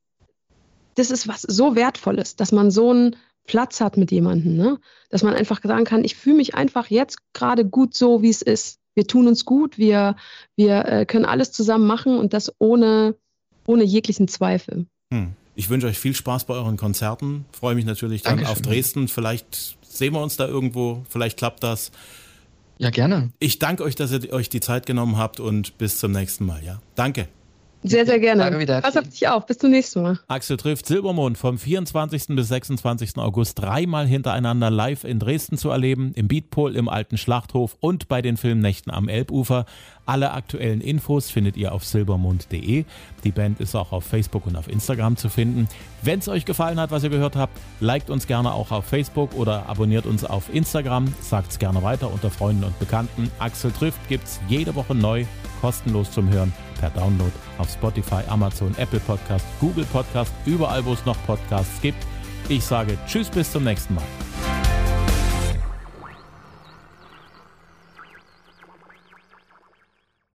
das 0.96 1.12
ist 1.12 1.28
was 1.28 1.42
so 1.42 1.76
Wertvolles, 1.76 2.38
dass 2.38 2.54
man 2.54 2.72
so 2.72 2.92
einen 2.92 3.18
Platz 3.46 3.82
hat 3.82 3.98
mit 3.98 4.10
jemandem, 4.10 4.56
ne? 4.56 4.80
dass 5.10 5.22
man 5.22 5.34
einfach 5.34 5.60
sagen 5.62 5.84
kann, 5.84 6.06
ich 6.06 6.16
fühle 6.16 6.38
mich 6.38 6.56
einfach 6.56 6.88
jetzt 6.88 7.18
gerade 7.34 7.66
gut 7.66 7.94
so, 7.94 8.22
wie 8.22 8.30
es 8.30 8.42
ist. 8.42 8.80
Wir 8.96 9.06
tun 9.06 9.28
uns 9.28 9.44
gut, 9.44 9.78
wir, 9.78 10.16
wir 10.56 10.86
äh, 10.86 11.06
können 11.06 11.26
alles 11.26 11.52
zusammen 11.52 11.86
machen 11.86 12.18
und 12.18 12.32
das 12.32 12.54
ohne, 12.58 13.16
ohne 13.66 13.84
jeglichen 13.84 14.30
Zweifel. 14.30 14.86
Hm. 15.14 15.34
Ich 15.56 15.70
wünsche 15.70 15.88
euch 15.88 16.00
viel 16.00 16.14
Spaß 16.14 16.46
bei 16.46 16.54
euren 16.54 16.78
Konzerten. 16.78 17.46
Freue 17.52 17.76
mich 17.76 17.86
natürlich 17.86 18.22
dann 18.22 18.38
Dankeschön. 18.38 18.52
auf 18.54 18.62
Dresden. 18.62 19.08
Vielleicht 19.10 19.78
sehen 19.82 20.14
wir 20.14 20.22
uns 20.22 20.38
da 20.38 20.48
irgendwo. 20.48 21.04
Vielleicht 21.10 21.38
klappt 21.38 21.64
das. 21.64 21.92
Ja, 22.78 22.90
gerne. 22.90 23.32
Ich 23.40 23.60
danke 23.60 23.84
euch, 23.84 23.96
dass 23.96 24.12
ihr 24.12 24.32
euch 24.32 24.50
die 24.50 24.60
Zeit 24.60 24.86
genommen 24.86 25.18
habt 25.18 25.40
und 25.40 25.78
bis 25.78 25.98
zum 25.98 26.12
nächsten 26.12 26.46
Mal. 26.46 26.64
Ja, 26.64 26.80
danke. 26.96 27.28
Sehr, 27.90 28.06
sehr 28.06 28.20
gerne. 28.20 28.44
Danke 28.44 28.60
wieder. 28.60 28.82
Pass 28.82 28.98
auf 28.98 29.08
dich 29.08 29.28
auf. 29.28 29.46
Bis 29.46 29.58
zum 29.58 29.72
nächsten 29.72 30.02
Mal. 30.02 30.20
Axel 30.28 30.58
trifft 30.58 30.86
Silbermond 30.86 31.38
vom 31.38 31.58
24. 31.58 32.28
bis 32.36 32.48
26. 32.48 33.18
August 33.18 33.60
dreimal 33.60 34.08
hintereinander 34.08 34.70
live 34.70 35.04
in 35.04 35.20
Dresden 35.20 35.58
zu 35.58 35.70
erleben, 35.70 36.12
im 36.16 36.28
Beatpol, 36.28 36.76
im 36.76 36.90
Alten 36.90 37.18
Schlachthof 37.18 37.78
und 37.80 38.08
bei 38.08 38.22
den 38.22 38.38
Filmnächten 38.38 38.94
am 38.94 39.10
Elbufer. 39.10 39.66
Alle 40.06 40.32
aktuellen 40.32 40.80
Infos 40.80 41.30
findet 41.30 41.58
ihr 41.58 41.74
auf 41.74 41.84
silbermond.de. 41.84 42.86
Die 43.24 43.32
Band 43.32 43.60
ist 43.60 43.76
auch 43.76 43.92
auf 43.92 44.06
Facebook 44.06 44.48
und 44.48 44.56
auf 44.56 44.70
Instagram 44.70 45.18
zu 45.18 45.28
finden. 45.30 45.68
Wenn 46.02 46.20
es 46.20 46.30
euch 46.30 46.46
gefallen 46.46 46.80
hat, 46.80 46.92
was 46.92 47.04
ihr 47.04 47.10
gehört 47.10 47.36
habt, 47.36 47.58
liked 47.82 48.10
uns 48.10 48.28
gerne 48.28 48.54
auch 48.54 48.72
auf 48.72 48.86
Facebook 48.86 49.36
oder 49.36 49.68
abonniert 49.68 50.06
uns 50.06 50.24
auf 50.24 50.54
Instagram. 50.54 51.14
Sagt 51.22 51.52
es 51.52 51.60
gerne 51.60 51.84
weiter 51.84 52.12
unter 52.12 52.30
Freunden 52.30 52.64
und 52.64 52.80
Bekannten. 52.80 53.30
Axel 53.40 53.72
trifft 53.72 54.00
gibt's 54.08 54.40
jede 54.48 54.76
Woche 54.76 54.96
neu, 54.96 55.26
kostenlos 55.62 56.12
zum 56.12 56.30
Hören 56.30 56.54
per 56.80 56.90
Download 56.92 57.32
auf 57.58 57.70
Spotify, 57.70 58.22
Amazon, 58.30 58.74
Apple 58.78 59.00
Podcast, 59.02 59.46
Google 59.60 59.86
Podcast, 59.86 60.32
überall 60.46 60.84
wo 60.86 60.94
es 60.94 61.06
noch 61.06 61.18
Podcasts 61.26 61.82
gibt. 61.82 62.06
Ich 62.50 62.64
sage 62.64 62.98
Tschüss 63.08 63.30
bis 63.30 63.52
zum 63.52 63.64
nächsten 63.64 63.96
Mal. 63.96 64.67